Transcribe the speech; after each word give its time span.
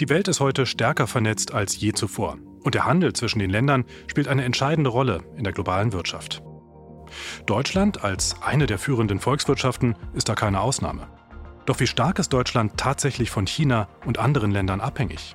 Die 0.00 0.08
Welt 0.08 0.28
ist 0.28 0.38
heute 0.38 0.64
stärker 0.64 1.08
vernetzt 1.08 1.52
als 1.52 1.80
je 1.80 1.92
zuvor. 1.92 2.38
Und 2.62 2.76
der 2.76 2.84
Handel 2.84 3.14
zwischen 3.14 3.40
den 3.40 3.50
Ländern 3.50 3.84
spielt 4.06 4.28
eine 4.28 4.44
entscheidende 4.44 4.90
Rolle 4.90 5.24
in 5.36 5.42
der 5.42 5.52
globalen 5.52 5.92
Wirtschaft. 5.92 6.40
Deutschland 7.46 8.04
als 8.04 8.40
eine 8.40 8.66
der 8.66 8.78
führenden 8.78 9.18
Volkswirtschaften 9.18 9.96
ist 10.14 10.28
da 10.28 10.36
keine 10.36 10.60
Ausnahme. 10.60 11.08
Doch 11.66 11.80
wie 11.80 11.88
stark 11.88 12.20
ist 12.20 12.32
Deutschland 12.32 12.76
tatsächlich 12.76 13.30
von 13.30 13.48
China 13.48 13.88
und 14.06 14.18
anderen 14.18 14.52
Ländern 14.52 14.80
abhängig? 14.80 15.34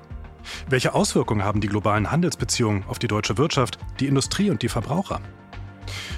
Welche 0.70 0.94
Auswirkungen 0.94 1.44
haben 1.44 1.60
die 1.60 1.68
globalen 1.68 2.10
Handelsbeziehungen 2.10 2.86
auf 2.88 3.00
die 3.00 3.08
deutsche 3.08 3.38
Wirtschaft, 3.38 3.80
die 4.00 4.08
Industrie 4.08 4.50
und 4.50 4.62
die 4.62 4.70
Verbraucher? 4.70 5.20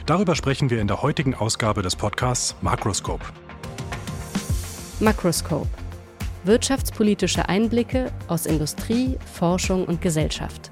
Darüber 0.06 0.36
sprechen 0.36 0.70
wir 0.70 0.82
in 0.82 0.88
der 0.88 1.02
heutigen 1.02 1.34
Ausgabe 1.34 1.82
des 1.82 1.96
Podcasts 1.96 2.56
Makroscope. 2.62 3.26
Makroscope. 5.00 5.85
Wirtschaftspolitische 6.46 7.50
Einblicke 7.50 8.12
aus 8.28 8.46
Industrie, 8.46 9.18
Forschung 9.34 9.86
und 9.86 10.00
Gesellschaft. 10.00 10.70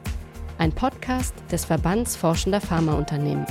Ein 0.59 0.71
Podcast 0.71 1.33
des 1.51 1.65
Verbands 1.65 2.15
Forschender 2.15 2.61
Pharmaunternehmen. 2.61 3.47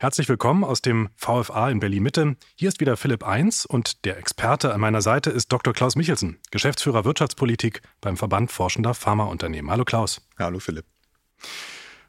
Herzlich 0.00 0.28
willkommen 0.28 0.62
aus 0.62 0.80
dem 0.80 1.08
VFA 1.16 1.70
in 1.70 1.80
Berlin-Mitte. 1.80 2.36
Hier 2.54 2.68
ist 2.68 2.78
wieder 2.78 2.96
Philipp 2.96 3.26
Eins 3.26 3.66
und 3.66 4.04
der 4.04 4.16
Experte 4.16 4.72
an 4.72 4.80
meiner 4.80 5.02
Seite 5.02 5.30
ist 5.30 5.52
Dr. 5.52 5.74
Klaus 5.74 5.96
Michelsen, 5.96 6.38
Geschäftsführer 6.52 7.04
Wirtschaftspolitik 7.04 7.82
beim 8.00 8.16
Verband 8.16 8.52
Forschender 8.52 8.94
Pharmaunternehmen. 8.94 9.72
Hallo 9.72 9.84
Klaus. 9.84 10.24
Hallo 10.38 10.60
Philipp. 10.60 10.84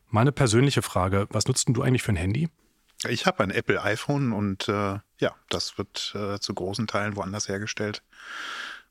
Meine 0.08 0.32
persönliche 0.32 0.84
Frage, 0.84 1.26
was 1.32 1.48
nutzt 1.48 1.68
du 1.68 1.82
eigentlich 1.82 2.04
für 2.04 2.12
ein 2.12 2.18
Handy? 2.18 2.50
Ich 3.08 3.26
habe 3.26 3.42
ein 3.42 3.50
Apple 3.50 3.82
iPhone 3.82 4.34
und 4.34 4.68
äh, 4.68 5.00
ja, 5.18 5.36
das 5.50 5.80
wird 5.80 6.14
äh, 6.14 6.40
zu 6.40 6.54
großen 6.54 6.86
Teilen 6.86 7.16
woanders 7.16 7.48
hergestellt 7.50 8.04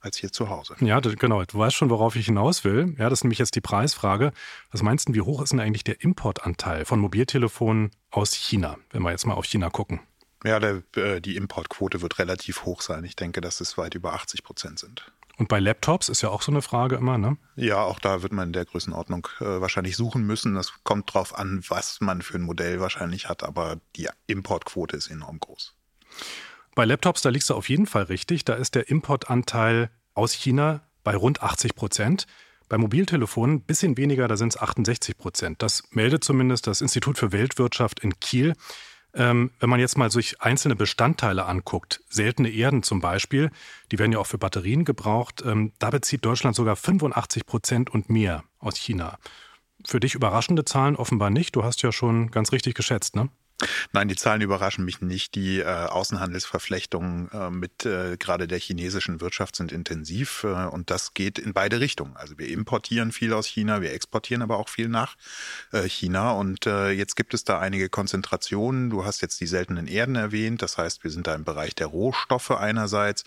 als 0.00 0.16
hier 0.16 0.32
zu 0.32 0.48
Hause. 0.48 0.76
Ja, 0.80 1.00
genau. 1.00 1.42
Du 1.44 1.58
weißt 1.58 1.74
schon, 1.74 1.90
worauf 1.90 2.16
ich 2.16 2.26
hinaus 2.26 2.64
will. 2.64 2.94
Ja, 2.98 3.08
das 3.08 3.20
ist 3.20 3.24
nämlich 3.24 3.38
jetzt 3.38 3.54
die 3.54 3.60
Preisfrage. 3.60 4.32
Was 4.70 4.82
meinst 4.82 5.08
du, 5.08 5.14
wie 5.14 5.20
hoch 5.20 5.42
ist 5.42 5.52
denn 5.52 5.60
eigentlich 5.60 5.84
der 5.84 6.02
Importanteil 6.02 6.84
von 6.84 7.00
Mobiltelefonen 7.00 7.90
aus 8.10 8.34
China, 8.34 8.76
wenn 8.90 9.02
wir 9.02 9.10
jetzt 9.10 9.26
mal 9.26 9.34
auf 9.34 9.46
China 9.46 9.70
gucken? 9.70 10.00
Ja, 10.44 10.60
der, 10.60 10.82
äh, 10.96 11.20
die 11.20 11.36
Importquote 11.36 12.00
wird 12.00 12.18
relativ 12.18 12.64
hoch 12.64 12.80
sein. 12.80 13.04
Ich 13.04 13.16
denke, 13.16 13.40
dass 13.40 13.60
es 13.60 13.76
weit 13.76 13.94
über 13.94 14.12
80 14.12 14.44
Prozent 14.44 14.78
sind. 14.78 15.10
Und 15.36 15.48
bei 15.48 15.60
Laptops 15.60 16.08
ist 16.08 16.22
ja 16.22 16.30
auch 16.30 16.42
so 16.42 16.50
eine 16.50 16.62
Frage 16.62 16.96
immer, 16.96 17.16
ne? 17.16 17.36
Ja, 17.54 17.82
auch 17.82 18.00
da 18.00 18.22
wird 18.22 18.32
man 18.32 18.48
in 18.48 18.52
der 18.52 18.64
Größenordnung 18.64 19.28
äh, 19.40 19.60
wahrscheinlich 19.60 19.96
suchen 19.96 20.26
müssen. 20.26 20.54
Das 20.54 20.72
kommt 20.82 21.14
drauf 21.14 21.36
an, 21.36 21.62
was 21.68 22.00
man 22.00 22.22
für 22.22 22.38
ein 22.38 22.42
Modell 22.42 22.80
wahrscheinlich 22.80 23.28
hat, 23.28 23.44
aber 23.44 23.80
die 23.94 24.08
Importquote 24.26 24.96
ist 24.96 25.08
enorm 25.08 25.38
groß. 25.38 25.74
Bei 26.74 26.84
Laptops, 26.84 27.22
da 27.22 27.30
liegst 27.30 27.50
du 27.50 27.54
auf 27.54 27.68
jeden 27.68 27.86
Fall 27.86 28.04
richtig. 28.04 28.44
Da 28.44 28.54
ist 28.54 28.74
der 28.74 28.88
Importanteil 28.88 29.90
aus 30.14 30.32
China 30.32 30.82
bei 31.04 31.16
rund 31.16 31.42
80 31.42 31.74
Prozent. 31.74 32.26
Bei 32.68 32.76
Mobiltelefonen 32.76 33.56
ein 33.56 33.62
bisschen 33.62 33.96
weniger, 33.96 34.28
da 34.28 34.36
sind 34.36 34.54
es 34.54 34.60
68 34.60 35.16
Prozent. 35.16 35.62
Das 35.62 35.84
meldet 35.90 36.22
zumindest 36.22 36.66
das 36.66 36.80
Institut 36.80 37.18
für 37.18 37.32
Weltwirtschaft 37.32 38.00
in 38.00 38.20
Kiel. 38.20 38.54
Ähm, 39.14 39.50
wenn 39.58 39.70
man 39.70 39.80
jetzt 39.80 39.96
mal 39.96 40.10
sich 40.10 40.42
einzelne 40.42 40.76
Bestandteile 40.76 41.46
anguckt, 41.46 42.02
seltene 42.10 42.50
Erden 42.50 42.82
zum 42.82 43.00
Beispiel, 43.00 43.50
die 43.90 43.98
werden 43.98 44.12
ja 44.12 44.18
auch 44.18 44.26
für 44.26 44.36
Batterien 44.36 44.84
gebraucht, 44.84 45.42
ähm, 45.46 45.72
da 45.78 45.88
bezieht 45.90 46.24
Deutschland 46.26 46.54
sogar 46.54 46.76
85 46.76 47.46
Prozent 47.46 47.90
und 47.90 48.10
mehr 48.10 48.44
aus 48.58 48.76
China. 48.76 49.18
Für 49.86 49.98
dich 49.98 50.14
überraschende 50.14 50.64
Zahlen 50.64 50.96
offenbar 50.96 51.30
nicht. 51.30 51.56
Du 51.56 51.64
hast 51.64 51.82
ja 51.82 51.90
schon 51.90 52.30
ganz 52.30 52.52
richtig 52.52 52.74
geschätzt, 52.74 53.16
ne? 53.16 53.30
Nein, 53.92 54.06
die 54.06 54.14
Zahlen 54.14 54.40
überraschen 54.40 54.84
mich 54.84 55.00
nicht. 55.00 55.34
Die 55.34 55.58
äh, 55.58 55.64
Außenhandelsverflechtungen 55.64 57.30
äh, 57.32 57.50
mit 57.50 57.84
äh, 57.84 58.16
gerade 58.16 58.46
der 58.46 58.60
chinesischen 58.60 59.20
Wirtschaft 59.20 59.56
sind 59.56 59.72
intensiv 59.72 60.44
äh, 60.44 60.66
und 60.66 60.90
das 60.90 61.12
geht 61.12 61.40
in 61.40 61.52
beide 61.54 61.80
Richtungen. 61.80 62.16
Also 62.16 62.38
wir 62.38 62.48
importieren 62.48 63.10
viel 63.10 63.32
aus 63.32 63.46
China, 63.46 63.82
wir 63.82 63.92
exportieren 63.92 64.42
aber 64.42 64.58
auch 64.58 64.68
viel 64.68 64.88
nach 64.88 65.16
äh, 65.72 65.88
China 65.88 66.32
und 66.32 66.66
äh, 66.66 66.90
jetzt 66.90 67.16
gibt 67.16 67.34
es 67.34 67.42
da 67.42 67.58
einige 67.58 67.88
Konzentrationen. 67.88 68.90
Du 68.90 69.04
hast 69.04 69.22
jetzt 69.22 69.40
die 69.40 69.46
seltenen 69.48 69.88
Erden 69.88 70.14
erwähnt, 70.14 70.62
das 70.62 70.78
heißt, 70.78 71.02
wir 71.02 71.10
sind 71.10 71.26
da 71.26 71.34
im 71.34 71.44
Bereich 71.44 71.74
der 71.74 71.88
Rohstoffe 71.88 72.52
einerseits. 72.52 73.24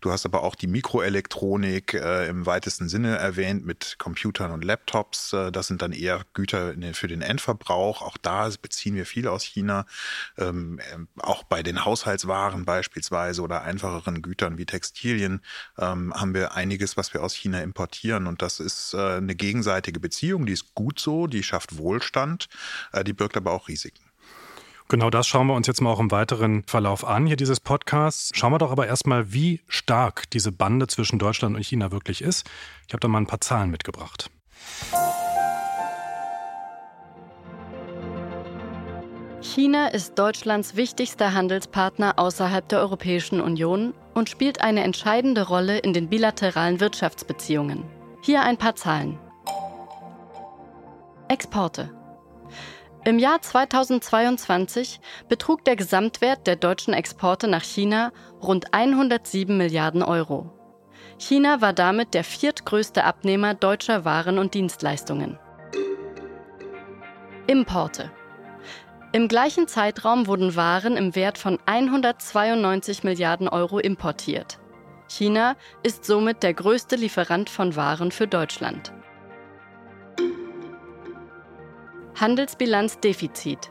Du 0.00 0.12
hast 0.12 0.24
aber 0.24 0.44
auch 0.44 0.54
die 0.54 0.66
Mikroelektronik 0.66 1.94
im 1.94 2.46
weitesten 2.46 2.88
Sinne 2.88 3.16
erwähnt 3.16 3.66
mit 3.66 3.96
Computern 3.98 4.50
und 4.50 4.64
Laptops. 4.64 5.34
Das 5.52 5.66
sind 5.66 5.82
dann 5.82 5.92
eher 5.92 6.24
Güter 6.32 6.74
für 6.92 7.08
den 7.08 7.22
Endverbrauch. 7.22 8.02
Auch 8.02 8.16
da 8.16 8.48
beziehen 8.60 8.94
wir 8.94 9.06
viel 9.06 9.28
aus 9.28 9.42
China. 9.42 9.73
China. 9.74 9.86
Ähm, 10.38 10.80
ähm, 10.92 11.08
auch 11.18 11.42
bei 11.44 11.62
den 11.62 11.84
Haushaltswaren 11.84 12.64
beispielsweise 12.64 13.42
oder 13.42 13.62
einfacheren 13.62 14.22
Gütern 14.22 14.58
wie 14.58 14.66
Textilien 14.66 15.40
ähm, 15.78 16.14
haben 16.14 16.34
wir 16.34 16.54
einiges, 16.54 16.96
was 16.96 17.12
wir 17.14 17.22
aus 17.22 17.34
China 17.34 17.60
importieren. 17.60 18.26
Und 18.26 18.42
das 18.42 18.60
ist 18.60 18.94
äh, 18.94 19.16
eine 19.16 19.34
gegenseitige 19.34 20.00
Beziehung, 20.00 20.46
die 20.46 20.52
ist 20.52 20.74
gut 20.74 20.98
so, 20.98 21.26
die 21.26 21.42
schafft 21.42 21.78
Wohlstand, 21.78 22.48
äh, 22.92 23.04
die 23.04 23.12
birgt 23.12 23.36
aber 23.36 23.52
auch 23.52 23.68
Risiken. 23.68 24.04
Genau 24.88 25.08
das 25.08 25.26
schauen 25.26 25.46
wir 25.46 25.54
uns 25.54 25.66
jetzt 25.66 25.80
mal 25.80 25.90
auch 25.90 25.98
im 25.98 26.10
weiteren 26.10 26.62
Verlauf 26.64 27.06
an, 27.06 27.26
hier 27.26 27.36
dieses 27.36 27.58
Podcasts. 27.58 28.30
Schauen 28.34 28.52
wir 28.52 28.58
doch 28.58 28.70
aber 28.70 28.86
erstmal, 28.86 29.32
wie 29.32 29.62
stark 29.66 30.28
diese 30.30 30.52
Bande 30.52 30.86
zwischen 30.88 31.18
Deutschland 31.18 31.56
und 31.56 31.64
China 31.64 31.90
wirklich 31.90 32.20
ist. 32.20 32.46
Ich 32.86 32.92
habe 32.92 33.00
da 33.00 33.08
mal 33.08 33.18
ein 33.18 33.26
paar 33.26 33.40
Zahlen 33.40 33.70
mitgebracht. 33.70 34.30
China 39.44 39.88
ist 39.88 40.18
Deutschlands 40.18 40.74
wichtigster 40.74 41.34
Handelspartner 41.34 42.18
außerhalb 42.18 42.66
der 42.66 42.80
Europäischen 42.80 43.42
Union 43.42 43.92
und 44.14 44.30
spielt 44.30 44.62
eine 44.62 44.82
entscheidende 44.82 45.46
Rolle 45.46 45.78
in 45.78 45.92
den 45.92 46.08
bilateralen 46.08 46.80
Wirtschaftsbeziehungen. 46.80 47.84
Hier 48.22 48.40
ein 48.40 48.56
paar 48.56 48.74
Zahlen. 48.74 49.18
Exporte. 51.28 51.90
Im 53.04 53.18
Jahr 53.18 53.42
2022 53.42 54.98
betrug 55.28 55.62
der 55.66 55.76
Gesamtwert 55.76 56.46
der 56.46 56.56
deutschen 56.56 56.94
Exporte 56.94 57.46
nach 57.46 57.64
China 57.64 58.12
rund 58.42 58.72
107 58.72 59.54
Milliarden 59.58 60.02
Euro. 60.02 60.50
China 61.18 61.60
war 61.60 61.74
damit 61.74 62.14
der 62.14 62.24
viertgrößte 62.24 63.04
Abnehmer 63.04 63.52
deutscher 63.52 64.06
Waren 64.06 64.38
und 64.38 64.54
Dienstleistungen. 64.54 65.38
Importe. 67.46 68.10
Im 69.14 69.28
gleichen 69.28 69.68
Zeitraum 69.68 70.26
wurden 70.26 70.56
Waren 70.56 70.96
im 70.96 71.14
Wert 71.14 71.38
von 71.38 71.60
192 71.66 73.04
Milliarden 73.04 73.46
Euro 73.46 73.78
importiert. 73.78 74.58
China 75.06 75.54
ist 75.84 76.04
somit 76.04 76.42
der 76.42 76.52
größte 76.52 76.96
Lieferant 76.96 77.48
von 77.48 77.76
Waren 77.76 78.10
für 78.10 78.26
Deutschland. 78.26 78.92
Handelsbilanzdefizit. 82.18 83.70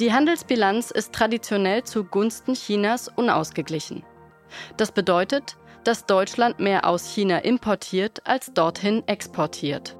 Die 0.00 0.10
Handelsbilanz 0.10 0.90
ist 0.90 1.12
traditionell 1.12 1.82
zugunsten 1.84 2.54
Chinas 2.54 3.08
unausgeglichen. 3.08 4.02
Das 4.78 4.90
bedeutet, 4.90 5.58
dass 5.84 6.06
Deutschland 6.06 6.60
mehr 6.60 6.88
aus 6.88 7.06
China 7.10 7.40
importiert 7.40 8.26
als 8.26 8.54
dorthin 8.54 9.06
exportiert. 9.06 9.98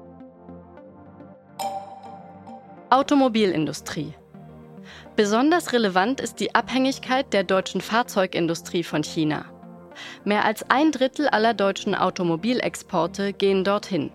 Automobilindustrie. 2.89 4.15
Besonders 5.15 5.73
relevant 5.73 6.21
ist 6.21 6.39
die 6.39 6.55
Abhängigkeit 6.55 7.33
der 7.33 7.43
deutschen 7.43 7.81
Fahrzeugindustrie 7.81 8.83
von 8.83 9.03
China. 9.03 9.45
Mehr 10.23 10.43
als 10.43 10.67
ein 10.71 10.91
Drittel 10.91 11.27
aller 11.27 11.53
deutschen 11.53 11.93
Automobilexporte 11.93 13.31
gehen 13.31 13.63
dorthin. 13.63 14.11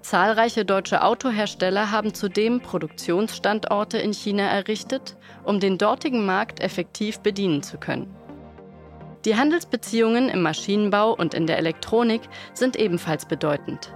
Zahlreiche 0.00 0.64
deutsche 0.64 1.02
Autohersteller 1.02 1.90
haben 1.90 2.14
zudem 2.14 2.60
Produktionsstandorte 2.60 3.98
in 3.98 4.14
China 4.14 4.44
errichtet, 4.44 5.18
um 5.44 5.60
den 5.60 5.76
dortigen 5.76 6.24
Markt 6.24 6.60
effektiv 6.60 7.20
bedienen 7.20 7.62
zu 7.62 7.76
können. 7.76 8.14
Die 9.26 9.36
Handelsbeziehungen 9.36 10.30
im 10.30 10.40
Maschinenbau 10.40 11.12
und 11.12 11.34
in 11.34 11.46
der 11.46 11.58
Elektronik 11.58 12.22
sind 12.54 12.76
ebenfalls 12.76 13.26
bedeutend. 13.26 13.92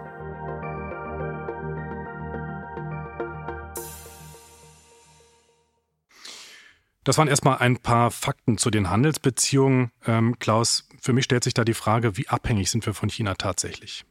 Das 7.04 7.18
waren 7.18 7.28
erstmal 7.28 7.58
ein 7.58 7.78
paar 7.78 8.10
Fakten 8.10 8.58
zu 8.58 8.70
den 8.70 8.88
Handelsbeziehungen. 8.88 9.90
Ähm, 10.06 10.38
Klaus, 10.38 10.88
für 11.00 11.12
mich 11.12 11.24
stellt 11.24 11.42
sich 11.42 11.54
da 11.54 11.64
die 11.64 11.74
Frage, 11.74 12.16
wie 12.16 12.28
abhängig 12.28 12.70
sind 12.70 12.86
wir 12.86 12.94
von 12.94 13.08
China 13.08 13.34
tatsächlich? 13.34 14.04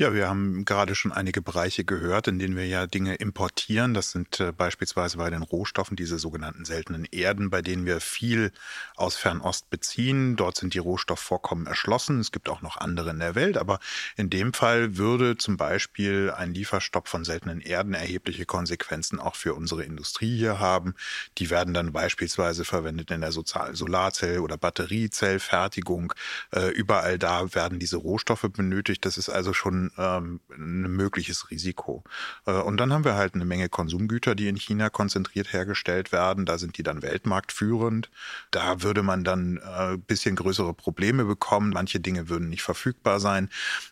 Ja, 0.00 0.14
wir 0.14 0.30
haben 0.30 0.64
gerade 0.64 0.94
schon 0.94 1.12
einige 1.12 1.42
Bereiche 1.42 1.84
gehört, 1.84 2.26
in 2.26 2.38
denen 2.38 2.56
wir 2.56 2.66
ja 2.66 2.86
Dinge 2.86 3.16
importieren. 3.16 3.92
Das 3.92 4.12
sind 4.12 4.40
äh, 4.40 4.50
beispielsweise 4.50 5.18
bei 5.18 5.28
den 5.28 5.42
Rohstoffen 5.42 5.94
diese 5.94 6.18
sogenannten 6.18 6.64
seltenen 6.64 7.04
Erden, 7.04 7.50
bei 7.50 7.60
denen 7.60 7.84
wir 7.84 8.00
viel 8.00 8.50
aus 8.96 9.16
Fernost 9.16 9.68
beziehen. 9.68 10.36
Dort 10.36 10.56
sind 10.56 10.72
die 10.72 10.78
Rohstoffvorkommen 10.78 11.66
erschlossen. 11.66 12.18
Es 12.18 12.32
gibt 12.32 12.48
auch 12.48 12.62
noch 12.62 12.78
andere 12.78 13.10
in 13.10 13.18
der 13.18 13.34
Welt, 13.34 13.58
aber 13.58 13.78
in 14.16 14.30
dem 14.30 14.54
Fall 14.54 14.96
würde 14.96 15.36
zum 15.36 15.58
Beispiel 15.58 16.32
ein 16.34 16.54
Lieferstopp 16.54 17.06
von 17.06 17.26
seltenen 17.26 17.60
Erden 17.60 17.92
erhebliche 17.92 18.46
Konsequenzen 18.46 19.20
auch 19.20 19.36
für 19.36 19.52
unsere 19.52 19.84
Industrie 19.84 20.34
hier 20.34 20.60
haben. 20.60 20.94
Die 21.36 21.50
werden 21.50 21.74
dann 21.74 21.92
beispielsweise 21.92 22.64
verwendet 22.64 23.10
in 23.10 23.20
der 23.20 23.32
Solarzell- 23.32 24.38
oder 24.40 24.56
Batteriezellfertigung. 24.56 26.14
Äh, 26.52 26.68
überall 26.70 27.18
da 27.18 27.54
werden 27.54 27.78
diese 27.78 27.98
Rohstoffe 27.98 28.48
benötigt. 28.50 29.04
Das 29.04 29.18
ist 29.18 29.28
also 29.28 29.52
schon 29.52 29.89
ähm, 29.98 30.40
ein 30.50 30.82
mögliches 30.90 31.50
Risiko. 31.50 32.04
Äh, 32.46 32.52
und 32.52 32.76
dann 32.76 32.92
haben 32.92 33.04
wir 33.04 33.14
halt 33.14 33.34
eine 33.34 33.44
Menge 33.44 33.68
Konsumgüter, 33.68 34.34
die 34.34 34.48
in 34.48 34.56
China 34.56 34.90
konzentriert 34.90 35.52
hergestellt 35.52 36.12
werden. 36.12 36.46
Da 36.46 36.58
sind 36.58 36.78
die 36.78 36.82
dann 36.82 37.02
weltmarktführend. 37.02 38.10
Da 38.50 38.82
würde 38.82 39.02
man 39.02 39.24
dann 39.24 39.58
äh, 39.58 39.96
bisschen 39.96 40.36
größere 40.36 40.74
Probleme 40.74 41.24
bekommen. 41.24 41.70
Manche 41.70 42.00
Dinge 42.00 42.28
würden 42.28 42.48
nicht 42.48 42.62
verfügbar 42.62 43.20
sein. 43.20 43.48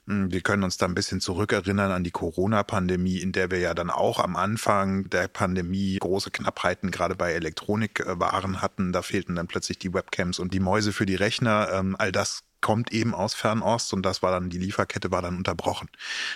Hm, 0.07 0.33
wir 0.33 0.41
können 0.41 0.63
uns 0.63 0.77
da 0.77 0.87
ein 0.87 0.95
bisschen 0.95 1.21
zurückerinnern 1.21 1.93
an 1.93 2.05
die 2.05 2.11
Corona-Pandemie, 2.11 3.19
in 3.19 3.33
der 3.33 3.51
wir 3.51 3.59
ja 3.59 3.75
dann 3.75 3.91
auch 3.91 4.19
am 4.19 4.37
Anfang 4.37 5.09
der 5.11 5.29
Pandemie 5.29 5.99
große 5.99 6.31
Knappheiten 6.31 6.91
gerade 6.91 7.15
bei 7.15 7.33
Elektronikwaren 7.33 8.63
hatten. 8.63 8.93
Da 8.93 9.03
fehlten 9.03 9.37
dann 9.37 9.47
plötzlich 9.47 9.79
die 9.79 9.95
Webcams 9.95 10.39
und 10.39 10.55
die 10.55 10.61
Mäuse 10.61 10.93
für 10.93 11.07
die 11.07 11.17
Rechner. 11.17 11.69
Ähm, 11.73 11.97
all 11.99 12.13
das 12.13 12.45
kommt 12.61 12.93
eben 12.93 13.15
aus 13.15 13.35
Fernost 13.35 13.93
und 13.93 14.03
das 14.03 14.23
war 14.23 14.33
dann, 14.33 14.51
die 14.51 14.59
Lieferkette 14.59 15.11
war 15.11 15.23
dann 15.23 15.37
unterbrochen. 15.37 15.89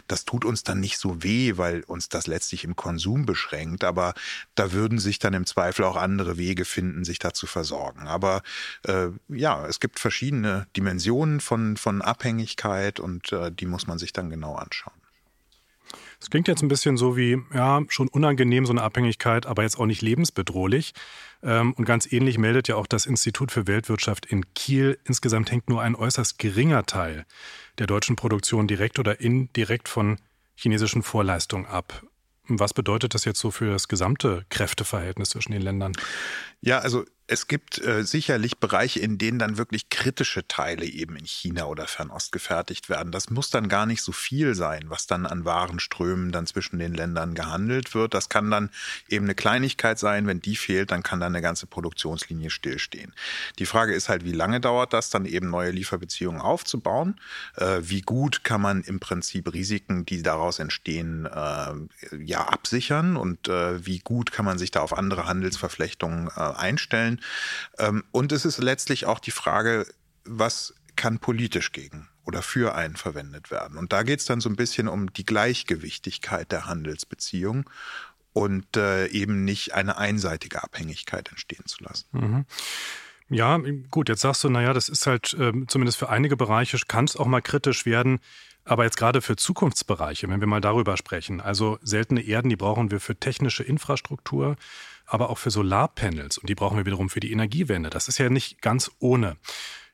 Das 0.07 0.25
tut 0.25 0.45
uns 0.45 0.63
dann 0.63 0.81
nicht 0.81 0.99
so 0.99 1.23
weh, 1.23 1.57
weil 1.57 1.83
uns 1.83 2.09
das 2.09 2.27
letztlich 2.27 2.65
im 2.65 2.77
Konsum 2.77 3.27
beschränkt, 3.27 3.85
aber 3.85 4.15
da 4.55 4.73
würden 4.73 4.99
sich 4.99 5.19
dann 5.19 5.35
im 5.35 5.47
Zweifel 5.47 5.85
auch 5.85 5.97
andere 5.97 6.39
Wege 6.39 6.65
finden, 6.65 7.05
sich 7.05 7.19
da 7.19 7.35
zu 7.35 7.47
versorgen. 7.47 8.07
Aber 8.07 8.43
äh, 8.85 9.09
ja, 9.29 9.67
es 9.67 9.81
gibt 9.81 9.99
verschiedene 9.99 10.67
Dimensionen 10.77 11.41
von, 11.41 11.77
von 11.77 12.03
Abhängigkeit 12.03 13.01
und 13.01 13.33
äh, 13.33 13.51
die 13.51 13.67
muss 13.67 13.87
man 13.87 13.99
sich 13.99 14.13
dann 14.13 14.31
genau 14.31 14.55
anschauen. 14.55 15.02
Es 16.23 16.31
klingt 16.31 16.47
jetzt 16.47 16.63
ein 16.63 16.69
bisschen 16.69 16.97
so 16.97 17.17
wie, 17.17 17.43
ja, 17.53 17.83
schon 17.89 18.07
unangenehm 18.07 18.65
so 18.65 18.73
eine 18.73 18.83
Abhängigkeit, 18.83 19.45
aber 19.45 19.65
jetzt 19.65 19.77
auch 19.77 19.87
nicht 19.87 20.03
lebensbedrohlich. 20.03 20.95
Ähm, 21.43 21.73
und 21.73 21.85
ganz 21.85 22.11
ähnlich 22.13 22.39
meldet 22.39 22.69
ja 22.69 22.77
auch 22.77 22.87
das 22.87 23.07
Institut 23.07 23.51
für 23.51 23.67
Weltwirtschaft 23.67 24.27
in 24.27 24.55
Kiel. 24.55 25.01
Insgesamt 25.05 25.51
hängt 25.51 25.69
nur 25.69 25.83
ein 25.83 25.97
äußerst 25.97 26.39
geringer 26.39 26.87
Teil 26.87 27.27
der 27.79 27.89
deutschen 27.89 28.15
Produktion 28.15 28.69
direkt 28.69 29.01
oder 29.01 29.21
indirekt 29.21 29.89
von 29.89 30.19
chinesischen 30.55 31.03
Vorleistungen 31.03 31.67
ab. 31.67 32.05
Was 32.47 32.73
bedeutet 32.73 33.15
das 33.15 33.25
jetzt 33.25 33.41
so 33.41 33.51
für 33.51 33.73
das 33.73 33.89
gesamte 33.89 34.45
Kräfteverhältnis 34.49 35.31
zwischen 35.31 35.53
den 35.53 35.63
Ländern? 35.63 35.93
Ja, 36.63 36.79
also 36.79 37.05
es 37.33 37.47
gibt 37.47 37.83
äh, 37.83 38.05
sicherlich 38.05 38.59
Bereiche, 38.59 39.01
in 39.01 39.17
denen 39.17 39.39
dann 39.39 39.57
wirklich 39.57 39.89
kritische 39.89 40.47
Teile 40.47 40.85
eben 40.85 41.17
in 41.17 41.25
China 41.25 41.65
oder 41.65 41.87
Fernost 41.87 42.31
gefertigt 42.31 42.91
werden. 42.91 43.11
Das 43.11 43.31
muss 43.31 43.49
dann 43.49 43.69
gar 43.69 43.87
nicht 43.87 44.03
so 44.03 44.13
viel 44.13 44.55
sein, 44.55 44.85
was 44.89 45.07
dann 45.07 45.25
an 45.25 45.45
Warenströmen 45.47 46.31
dann 46.31 46.47
zwischen 46.47 46.79
den 46.79 46.93
Ländern 46.93 47.35
gehandelt 47.35 47.95
wird. 47.95 48.13
Das 48.13 48.29
kann 48.29 48.51
dann 48.51 48.71
eben 49.09 49.25
eine 49.25 49.35
Kleinigkeit 49.35 49.99
sein. 49.99 50.27
Wenn 50.27 50.43
die 50.43 50.57
fehlt, 50.57 50.91
dann 50.91 51.03
kann 51.03 51.21
dann 51.21 51.33
eine 51.33 51.41
ganze 51.41 51.67
Produktionslinie 51.67 52.51
stillstehen. 52.51 53.15
Die 53.59 53.67
Frage 53.67 53.95
ist 53.95 54.11
halt, 54.11 54.25
wie 54.25 54.33
lange 54.33 54.61
dauert 54.61 54.93
das, 54.93 55.09
dann 55.09 55.25
eben 55.25 55.49
neue 55.49 55.71
Lieferbeziehungen 55.71 56.41
aufzubauen? 56.41 57.19
Äh, 57.57 57.79
wie 57.81 58.03
gut 58.03 58.45
kann 58.45 58.61
man 58.61 58.83
im 58.83 59.01
Prinzip 59.01 59.51
Risiken, 59.55 60.05
die 60.05 60.23
daraus 60.23 60.59
entstehen, 60.59 61.27
äh, 61.27 62.19
ja 62.19 62.47
absichern 62.49 63.17
und 63.17 63.49
äh, 63.49 63.87
wie 63.87 64.01
gut 64.01 64.33
kann 64.33 64.45
man 64.45 64.59
sich 64.59 64.71
da 64.71 64.81
auf 64.81 64.99
andere 64.99 65.27
Handelsverflechtungen 65.27 66.29
äh, 66.53 66.59
einstellen? 66.59 67.21
Ähm, 67.79 68.05
und 68.13 68.33
es 68.33 68.45
ist 68.45 68.59
letztlich 68.59 69.07
auch 69.07 69.19
die 69.19 69.31
Frage, 69.31 69.87
was 70.25 70.75
kann 70.97 71.19
politisch 71.19 71.73
gegen 71.73 72.09
oder 72.25 72.43
für 72.43 72.75
einen 72.75 72.97
verwendet 72.97 73.51
werden. 73.51 73.79
Und 73.79 73.93
da 73.93 74.03
geht 74.03 74.21
es 74.21 74.27
dann 74.27 74.41
so 74.41 74.49
ein 74.49 74.57
bisschen 74.57 74.89
um 74.89 75.13
die 75.13 75.27
Gleichgewichtigkeit 75.27 76.53
der 76.53 76.67
Handelsbeziehung 76.67 77.69
und 78.33 78.77
äh, 78.77 79.07
eben 79.09 79.45
nicht 79.45 79.75
eine 79.75 79.99
einseitige 79.99 80.63
Abhängigkeit 80.63 81.29
entstehen 81.31 81.67
zu 81.67 81.83
lassen. 81.85 82.07
Mhm. 82.13 82.47
Ja, 83.29 83.59
gut, 83.91 84.09
jetzt 84.09 84.21
sagst 84.21 84.45
du, 84.45 84.51
naja, 84.51 84.73
das 84.73 84.89
ist 84.89 85.07
halt 85.07 85.35
äh, 85.35 85.53
zumindest 85.67 85.99
für 85.99 86.11
einige 86.11 86.37
Bereiche, 86.37 86.79
kann 86.87 87.07
es 87.07 87.17
auch 87.17 87.27
mal 87.27 87.41
kritisch 87.41 87.87
werden. 87.87 88.21
Aber 88.65 88.85
jetzt 88.85 88.97
gerade 88.97 89.23
für 89.23 89.37
Zukunftsbereiche, 89.37 90.29
wenn 90.29 90.41
wir 90.41 90.47
mal 90.47 90.61
darüber 90.61 90.97
sprechen, 90.97 91.41
also 91.41 91.79
seltene 91.83 92.23
Erden, 92.23 92.49
die 92.49 92.57
brauchen 92.57 92.91
wir 92.91 93.01
für 93.01 93.17
technische 93.17 93.65
Infrastruktur, 93.65 94.57
aber 95.13 95.29
auch 95.29 95.39
für 95.39 95.51
Solarpanels 95.51 96.39
und 96.39 96.49
die 96.49 96.55
brauchen 96.55 96.79
wir 96.79 96.87
wiederum 96.87 97.11
für 97.11 97.21
die 97.21 97.33
Energiewende. 97.33 97.91
Das 97.91 98.09
ist 98.09 98.17
ja 98.17 98.31
nicht 98.31 98.63
ganz 98.63 98.91
ohne. 98.99 99.37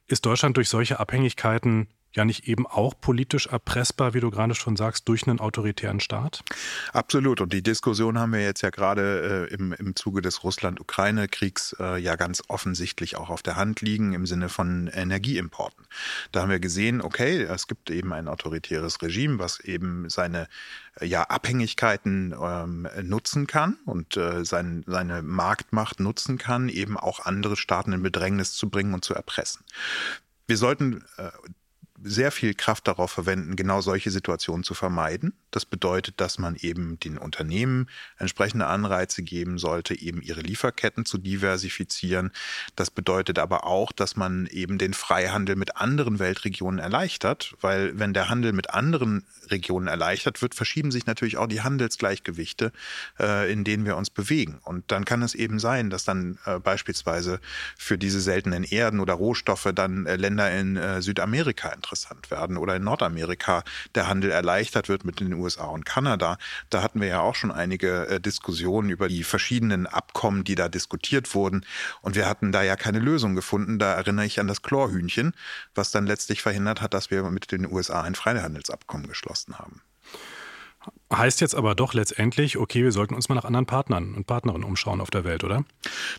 Ist 0.07 0.25
Deutschland 0.25 0.57
durch 0.57 0.69
solche 0.69 1.01
Abhängigkeiten 1.01 1.89
ja 2.13 2.25
nicht 2.25 2.47
eben 2.47 2.67
auch 2.67 2.95
politisch 2.99 3.49
erpressbar, 3.49 4.15
wie 4.15 4.21
du 4.21 4.31
gerade 4.31 4.55
schon 4.55 4.77
sagst, 4.77 5.09
durch 5.09 5.27
einen 5.27 5.41
autoritären 5.41 5.99
Staat? 5.99 6.45
Absolut. 6.93 7.41
Und 7.41 7.53
die 7.53 7.63
Diskussion 7.63 8.17
haben 8.17 8.33
wir 8.33 8.43
jetzt 8.43 8.63
ja 8.63 8.71
gerade 8.71 9.49
äh, 9.51 9.55
im, 9.55 9.73
im 9.73 9.97
Zuge 9.97 10.23
des 10.23 10.45
Russland-Ukraine-Kriegs 10.45 11.75
äh, 11.81 11.99
ja 11.99 12.15
ganz 12.15 12.43
offensichtlich 12.47 13.17
auch 13.17 13.29
auf 13.29 13.43
der 13.43 13.57
Hand 13.57 13.81
liegen 13.81 14.13
im 14.15 14.25
Sinne 14.25 14.49
von 14.49 14.87
Energieimporten. 14.87 15.85
Da 16.33 16.43
haben 16.43 16.51
wir 16.51 16.61
gesehen, 16.61 17.01
okay, 17.01 17.43
es 17.43 17.67
gibt 17.67 17.91
eben 17.91 18.13
ein 18.13 18.29
autoritäres 18.29 19.01
Regime, 19.03 19.39
was 19.39 19.61
eben 19.61 20.09
seine 20.09 20.49
äh, 21.01 21.07
ja, 21.07 21.23
Abhängigkeiten 21.25 22.35
ähm, 22.41 22.89
nutzen 23.03 23.47
kann 23.47 23.79
und 23.85 24.17
äh, 24.17 24.45
sein, 24.45 24.85
seine 24.87 25.23
Marktmacht 25.23 26.01
nutzen 26.01 26.39
kann, 26.39 26.69
eben 26.69 26.97
auch 26.97 27.25
andere 27.25 27.57
Staaten 27.57 27.93
in 27.93 28.03
Bedrängnis 28.03 28.53
zu 28.53 28.69
bringen 28.69 28.95
und 28.95 29.05
zu 29.05 29.15
erpressen. 29.15 29.65
Wir 30.47 30.57
sollten 30.57 31.05
äh, 31.17 31.31
sehr 32.03 32.31
viel 32.31 32.55
Kraft 32.55 32.87
darauf 32.87 33.11
verwenden, 33.11 33.57
genau 33.57 33.81
solche 33.81 34.11
Situationen 34.11 34.65
zu 34.65 34.75
vermeiden. 34.75 35.33
Das 35.51 35.65
bedeutet, 35.65 36.21
dass 36.21 36.39
man 36.39 36.57
eben 36.57 37.01
den 37.01 37.19
Unternehmen 37.19 37.89
entsprechende 38.19 38.67
Anreize 38.67 39.23
geben 39.23 39.59
sollte, 39.59 39.99
eben 39.99 40.23
ihre 40.23 40.41
Lieferketten 40.41 41.05
zu 41.05 41.19
diversifizieren. 41.19 42.31
Das 42.77 42.91
bedeutet 42.91 43.39
aber 43.39 43.65
auch, 43.65 43.93
dass 43.93 44.17
man 44.17 44.47
eben 44.47 44.79
den 44.79 44.95
Freihandel 44.95 45.57
mit 45.57 45.77
anderen 45.77 46.19
Weltregionen 46.19 46.79
erleichtert, 46.79 47.55
weil 47.61 47.99
wenn 47.99 48.13
der 48.13 48.29
Handel 48.29 48.53
mit 48.53 48.71
anderen 48.71 49.25
Regionen 49.49 49.89
erleichtert 49.89 50.43
wird, 50.43 50.55
verschieben 50.55 50.91
sich 50.91 51.07
natürlich 51.07 51.39
auch 51.39 51.47
die 51.47 51.63
Handelsgleichgewichte, 51.63 52.73
äh, 53.19 53.51
in 53.51 53.65
denen 53.65 53.85
wir 53.85 53.97
uns 53.97 54.11
bewegen. 54.11 54.61
Und 54.65 54.91
dann 54.93 55.05
kann 55.05 55.23
es 55.23 55.35
eben 55.35 55.59
sein, 55.59 55.91
dass 55.91 56.05
dann 56.05 56.39
äh, 56.45 56.59
beispielsweise 56.59 57.41
für 57.77 57.99
diese 57.99 58.21
seltenen 58.21 58.65
Erden 58.65 59.01
oder 59.01 59.15
Rohstoffe 59.15 59.71
dann 59.75 60.07
äh, 60.07 60.17
Länder 60.17 60.51
in 60.51 60.79
Südamerika 61.01 61.71
interessant 61.89 62.31
werden 62.31 62.59
oder 62.59 62.77
in 62.77 62.85
Nordamerika 62.85 63.65
der 63.95 64.09
Handel 64.09 64.31
erleichtert 64.31 64.89
wird 64.89 65.05
mit 65.05 65.21
den 65.21 65.33
USA 65.33 65.65
und 65.65 65.87
Kanada. 65.87 66.37
Da 66.69 66.83
hatten 66.83 67.01
wir 67.01 67.09
ja 67.09 67.21
auch 67.21 67.35
schon 67.35 67.51
einige 67.51 68.07
äh, 68.09 68.21
Diskussionen 68.21 68.91
über 68.91 69.09
die 69.09 69.25
verschiedenen 69.25 69.87
Abkommen, 69.87 70.45
die 70.45 70.55
da 70.55 70.69
diskutiert 70.69 71.35
wurden. 71.35 71.65
Und 72.03 72.15
wir 72.15 72.29
hatten 72.29 72.53
da 72.53 72.63
ja 72.63 72.77
keine 72.77 72.99
Lösung 72.99 73.35
gefunden. 73.35 73.79
Da 73.79 73.95
erinnere 73.95 74.27
ich 74.27 74.39
an 74.39 74.49
das 74.49 74.63
Chlorhühnchen, 74.63 75.33
was 75.75 75.91
dann 75.91 76.07
letztlich 76.07 76.43
verhindert 76.43 76.83
hat, 76.83 76.93
dass 76.93 77.11
wir 77.11 77.23
mit 77.25 77.51
den 77.53 77.71
USA 77.71 78.03
ein 78.03 78.15
Freihandelsabkommen 78.15 79.07
geschlossen 79.07 79.59
haben. 79.59 79.81
Heißt 81.11 81.41
jetzt 81.41 81.55
aber 81.55 81.75
doch 81.75 81.95
letztendlich, 81.95 82.59
okay, 82.59 82.85
wir 82.85 82.93
sollten 82.93 83.15
uns 83.15 83.31
mal 83.31 83.35
nach 83.35 83.47
anderen 83.47 83.65
Partnern 83.65 84.15
und 84.15 84.27
Partnerinnen 84.27 84.69
umschauen 84.69 85.01
auf 85.01 85.09
der 85.09 85.25
Welt, 85.25 85.43
oder? 85.43 85.65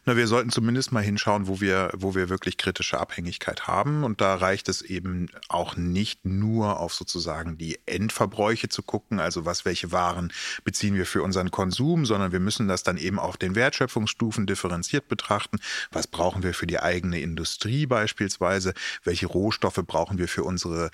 Na, 0.06 0.18
wir 0.18 0.26
sollten 0.26 0.50
zumindest 0.50 0.92
mal 0.92 1.04
hinschauen, 1.04 1.48
wo 1.48 1.62
wir, 1.62 1.92
wo 1.96 2.16
wir 2.16 2.30
wirklich 2.30 2.58
kritische 2.58 3.00
Abhängigkeit 3.00 3.68
haben. 3.68 4.04
Und 4.04 4.20
da 4.20 4.34
reicht 4.34 4.68
es 4.68 4.82
eben 4.82 5.30
auch 5.48 5.78
nicht 5.78 6.26
nur 6.26 6.80
auf 6.80 6.96
sozusagen 6.96 7.56
die 7.60 7.78
Endverbräuche 7.86 8.70
zu 8.70 8.82
gucken, 8.82 9.20
also 9.20 9.46
was, 9.46 9.64
welche 9.64 9.92
Waren 9.92 10.34
beziehen 10.64 10.96
wir 10.96 11.06
für 11.06 11.22
unseren 11.22 11.52
Konsum, 11.52 12.08
sondern 12.08 12.32
wir 12.32 12.40
müssen 12.40 12.68
das 12.68 12.82
dann 12.82 12.98
eben 12.98 13.20
auf 13.20 13.38
den 13.38 13.54
Wertschöpfungsstufen 13.54 14.48
differenziert 14.48 15.08
betrachten. 15.08 15.60
Was 15.92 16.08
brauchen 16.08 16.42
wir 16.42 16.56
für 16.56 16.66
die 16.66 16.80
eigene 16.80 17.20
Industrie 17.20 17.86
beispielsweise? 17.86 18.74
Welche 19.04 19.28
Rohstoffe 19.28 19.84
brauchen 19.86 20.18
wir 20.18 20.28
für 20.28 20.44
unsere 20.44 20.90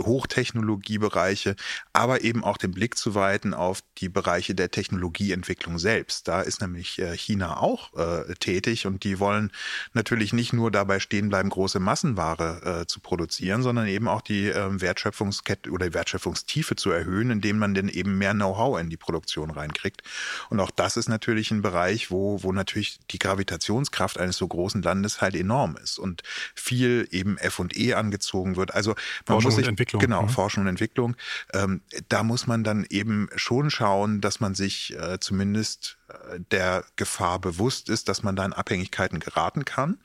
Hochtechnologiebereiche? 0.00 1.56
Aber 1.92 2.22
eben 2.22 2.44
auch 2.44 2.56
den 2.56 2.70
Blick 2.70 2.96
zu 2.96 3.16
weit 3.16 3.39
ableiten 3.40 3.54
auf 3.54 3.82
die 3.98 4.08
Bereiche 4.08 4.54
der 4.54 4.70
Technologieentwicklung 4.70 5.78
selbst. 5.78 6.28
Da 6.28 6.42
ist 6.42 6.60
nämlich 6.60 6.98
äh, 6.98 7.16
China 7.16 7.58
auch 7.58 7.94
äh, 7.94 8.34
tätig 8.34 8.86
und 8.86 9.04
die 9.04 9.18
wollen 9.18 9.50
natürlich 9.94 10.32
nicht 10.32 10.52
nur 10.52 10.70
dabei 10.70 11.00
stehen 11.00 11.28
bleiben, 11.28 11.50
große 11.50 11.80
Massenware 11.80 12.80
äh, 12.82 12.86
zu 12.86 13.00
produzieren, 13.00 13.62
sondern 13.62 13.86
eben 13.86 14.08
auch 14.08 14.22
die 14.22 14.48
äh, 14.48 14.80
Wertschöpfungskette 14.80 15.70
oder 15.70 15.88
die 15.88 15.94
Wertschöpfungstiefe 15.94 16.76
zu 16.76 16.90
erhöhen, 16.90 17.30
indem 17.30 17.58
man 17.58 17.74
dann 17.74 17.88
eben 17.88 18.18
mehr 18.18 18.32
Know-how 18.32 18.78
in 18.80 18.90
die 18.90 18.96
Produktion 18.96 19.50
reinkriegt. 19.50 20.02
Und 20.48 20.60
auch 20.60 20.70
das 20.70 20.96
ist 20.96 21.08
natürlich 21.08 21.50
ein 21.50 21.62
Bereich, 21.62 22.10
wo, 22.10 22.42
wo 22.42 22.52
natürlich 22.52 22.98
die 23.10 23.18
Gravitationskraft 23.18 24.18
eines 24.18 24.36
so 24.36 24.46
großen 24.46 24.82
Landes 24.82 25.20
halt 25.20 25.34
enorm 25.34 25.76
ist 25.76 25.98
und 25.98 26.22
viel 26.54 27.08
eben 27.10 27.38
F&E 27.38 27.94
angezogen 27.94 28.56
wird. 28.56 28.74
Also 28.74 28.94
Forschung 29.26 29.50
sich, 29.50 29.64
und 29.64 29.70
Entwicklung. 29.70 30.00
Genau, 30.00 30.22
mhm. 30.22 30.28
Forschung 30.28 30.62
und 30.62 30.68
Entwicklung. 30.68 31.16
Ähm, 31.52 31.80
da 32.08 32.22
muss 32.22 32.46
man 32.46 32.64
dann 32.64 32.86
eben 32.90 33.29
schon 33.36 33.70
schauen, 33.70 34.20
dass 34.20 34.40
man 34.40 34.54
sich 34.54 34.96
äh, 34.98 35.18
zumindest 35.20 35.98
äh, 36.08 36.40
der 36.50 36.84
Gefahr 36.96 37.38
bewusst 37.38 37.88
ist, 37.88 38.08
dass 38.08 38.22
man 38.22 38.36
da 38.36 38.44
in 38.44 38.52
Abhängigkeiten 38.52 39.20
geraten 39.20 39.64
kann. 39.64 39.98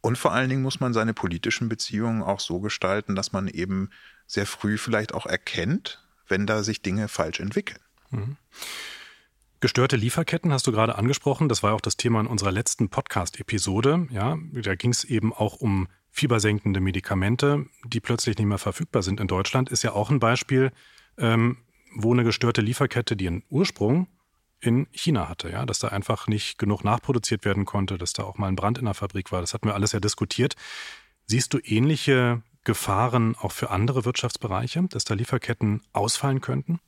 Und 0.00 0.18
vor 0.18 0.32
allen 0.32 0.48
Dingen 0.48 0.62
muss 0.62 0.80
man 0.80 0.92
seine 0.92 1.14
politischen 1.14 1.68
Beziehungen 1.68 2.22
auch 2.22 2.40
so 2.40 2.60
gestalten, 2.60 3.14
dass 3.14 3.32
man 3.32 3.48
eben 3.48 3.90
sehr 4.26 4.46
früh 4.46 4.78
vielleicht 4.78 5.14
auch 5.14 5.26
erkennt, 5.26 6.04
wenn 6.28 6.46
da 6.46 6.62
sich 6.62 6.82
Dinge 6.82 7.08
falsch 7.08 7.40
entwickeln. 7.40 7.80
Mhm. 8.10 8.36
Gestörte 9.60 9.94
Lieferketten 9.94 10.52
hast 10.52 10.66
du 10.66 10.72
gerade 10.72 10.96
angesprochen. 10.96 11.48
Das 11.48 11.62
war 11.62 11.74
auch 11.74 11.80
das 11.80 11.96
Thema 11.96 12.20
in 12.20 12.26
unserer 12.26 12.50
letzten 12.50 12.88
Podcast-Episode. 12.88 14.08
Ja, 14.10 14.36
da 14.50 14.74
ging 14.74 14.90
es 14.90 15.04
eben 15.04 15.32
auch 15.32 15.54
um 15.54 15.86
fiebersenkende 16.10 16.80
Medikamente, 16.80 17.66
die 17.86 18.00
plötzlich 18.00 18.36
nicht 18.36 18.46
mehr 18.46 18.58
verfügbar 18.58 19.02
sind 19.02 19.20
in 19.20 19.28
Deutschland. 19.28 19.70
Ist 19.70 19.84
ja 19.84 19.92
auch 19.92 20.10
ein 20.10 20.18
Beispiel, 20.18 20.72
ähm, 21.16 21.58
wo 21.94 22.12
eine 22.12 22.24
gestörte 22.24 22.60
Lieferkette, 22.60 23.16
die 23.16 23.26
einen 23.26 23.44
Ursprung 23.48 24.08
in 24.60 24.86
China 24.92 25.28
hatte, 25.28 25.50
ja, 25.50 25.66
dass 25.66 25.80
da 25.80 25.88
einfach 25.88 26.28
nicht 26.28 26.56
genug 26.58 26.84
nachproduziert 26.84 27.44
werden 27.44 27.64
konnte, 27.64 27.98
dass 27.98 28.12
da 28.12 28.22
auch 28.22 28.38
mal 28.38 28.48
ein 28.48 28.56
Brand 28.56 28.78
in 28.78 28.84
der 28.84 28.94
Fabrik 28.94 29.32
war. 29.32 29.40
Das 29.40 29.54
hatten 29.54 29.66
wir 29.66 29.74
alles 29.74 29.92
ja 29.92 30.00
diskutiert. 30.00 30.54
Siehst 31.26 31.52
du 31.52 31.58
ähnliche 31.58 32.42
Gefahren 32.64 33.34
auch 33.36 33.52
für 33.52 33.70
andere 33.70 34.04
Wirtschaftsbereiche, 34.04 34.84
dass 34.88 35.04
da 35.04 35.14
Lieferketten 35.14 35.82
ausfallen 35.92 36.40
könnten? 36.40 36.78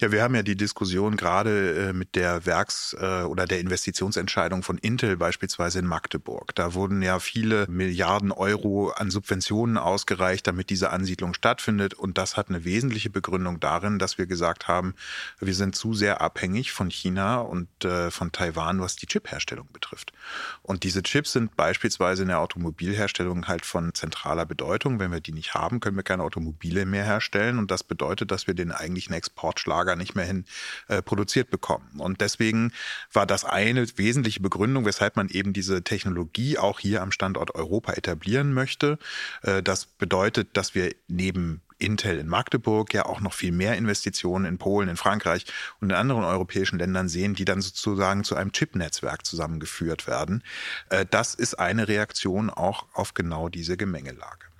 Ja, 0.00 0.10
wir 0.10 0.22
haben 0.22 0.34
ja 0.34 0.42
die 0.42 0.56
Diskussion 0.56 1.16
gerade 1.16 1.90
äh, 1.90 1.92
mit 1.92 2.14
der 2.14 2.46
Werks- 2.46 2.96
äh, 2.98 3.22
oder 3.24 3.44
der 3.44 3.60
Investitionsentscheidung 3.60 4.62
von 4.62 4.78
Intel 4.78 5.18
beispielsweise 5.18 5.78
in 5.78 5.86
Magdeburg. 5.86 6.54
Da 6.54 6.72
wurden 6.72 7.02
ja 7.02 7.18
viele 7.18 7.66
Milliarden 7.68 8.32
Euro 8.32 8.90
an 8.90 9.10
Subventionen 9.10 9.76
ausgereicht, 9.76 10.46
damit 10.46 10.70
diese 10.70 10.90
Ansiedlung 10.90 11.34
stattfindet. 11.34 11.92
Und 11.92 12.16
das 12.16 12.38
hat 12.38 12.48
eine 12.48 12.64
wesentliche 12.64 13.10
Begründung 13.10 13.60
darin, 13.60 13.98
dass 13.98 14.16
wir 14.16 14.26
gesagt 14.26 14.68
haben, 14.68 14.94
wir 15.38 15.54
sind 15.54 15.76
zu 15.76 15.92
sehr 15.92 16.22
abhängig 16.22 16.72
von 16.72 16.90
China 16.90 17.40
und 17.40 17.68
äh, 17.84 18.10
von 18.10 18.32
Taiwan, 18.32 18.80
was 18.80 18.96
die 18.96 19.06
Chipherstellung 19.06 19.68
betrifft. 19.70 20.14
Und 20.62 20.82
diese 20.82 21.02
Chips 21.02 21.32
sind 21.32 21.56
beispielsweise 21.56 22.22
in 22.22 22.28
der 22.28 22.40
Automobilherstellung 22.40 23.48
halt 23.48 23.66
von 23.66 23.92
zentraler 23.92 24.46
Bedeutung. 24.46 24.98
Wenn 24.98 25.12
wir 25.12 25.20
die 25.20 25.32
nicht 25.32 25.52
haben, 25.52 25.80
können 25.80 25.96
wir 25.96 26.04
keine 26.04 26.22
Automobile 26.22 26.86
mehr 26.86 27.04
herstellen. 27.04 27.58
Und 27.58 27.70
das 27.70 27.84
bedeutet, 27.84 28.30
dass 28.30 28.46
wir 28.46 28.54
den 28.54 28.72
eigentlichen 28.72 29.12
Export 29.12 29.41
Exportschlager 29.42 29.96
nicht 29.96 30.14
mehr 30.14 30.24
hin 30.24 30.44
äh, 30.88 31.02
produziert 31.02 31.50
bekommen. 31.50 31.98
Und 31.98 32.20
deswegen 32.20 32.72
war 33.12 33.26
das 33.26 33.44
eine 33.44 33.86
wesentliche 33.98 34.40
Begründung, 34.40 34.84
weshalb 34.84 35.16
man 35.16 35.28
eben 35.28 35.52
diese 35.52 35.82
Technologie 35.82 36.58
auch 36.58 36.78
hier 36.78 37.02
am 37.02 37.10
Standort 37.10 37.54
Europa 37.54 37.92
etablieren 37.94 38.52
möchte. 38.52 38.98
Äh, 39.42 39.62
das 39.62 39.86
bedeutet, 39.86 40.56
dass 40.56 40.74
wir 40.74 40.94
neben 41.08 41.60
Intel 41.78 42.18
in 42.18 42.28
Magdeburg 42.28 42.94
ja 42.94 43.06
auch 43.06 43.20
noch 43.20 43.32
viel 43.32 43.50
mehr 43.50 43.76
Investitionen 43.76 44.44
in 44.44 44.58
Polen, 44.58 44.88
in 44.88 44.96
Frankreich 44.96 45.46
und 45.80 45.90
in 45.90 45.96
anderen 45.96 46.22
europäischen 46.22 46.78
Ländern 46.78 47.08
sehen, 47.08 47.34
die 47.34 47.44
dann 47.44 47.60
sozusagen 47.60 48.22
zu 48.22 48.36
einem 48.36 48.52
Chip-Netzwerk 48.52 49.26
zusammengeführt 49.26 50.06
werden. 50.06 50.44
Äh, 50.90 51.04
das 51.10 51.34
ist 51.34 51.58
eine 51.58 51.88
Reaktion 51.88 52.48
auch 52.48 52.86
auf 52.94 53.14
genau 53.14 53.48
diese 53.48 53.76
Gemengelage. 53.76 54.52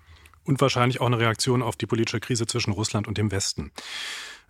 Und 0.44 0.60
wahrscheinlich 0.60 1.00
auch 1.00 1.06
eine 1.06 1.18
Reaktion 1.18 1.62
auf 1.62 1.76
die 1.76 1.86
politische 1.86 2.18
Krise 2.18 2.46
zwischen 2.46 2.72
Russland 2.72 3.06
und 3.06 3.16
dem 3.16 3.30
Westen. 3.30 3.70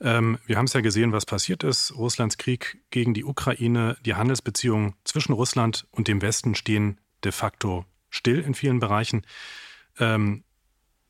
Ähm, 0.02 0.38
wir 0.46 0.58
haben 0.58 0.64
es 0.64 0.72
ja 0.72 0.80
gesehen, 0.80 1.12
was 1.12 1.24
passiert 1.24 1.62
ist. 1.62 1.94
Russlands 1.96 2.36
Krieg 2.36 2.78
gegen 2.90 3.14
die 3.14 3.24
Ukraine, 3.24 3.96
die 4.04 4.14
Handelsbeziehungen 4.14 4.94
zwischen 5.04 5.32
Russland 5.32 5.86
und 5.92 6.08
dem 6.08 6.20
Westen 6.20 6.54
stehen 6.54 7.00
de 7.24 7.30
facto 7.30 7.84
still 8.10 8.40
in 8.40 8.54
vielen 8.54 8.80
Bereichen. 8.80 9.22
Ähm, 9.98 10.42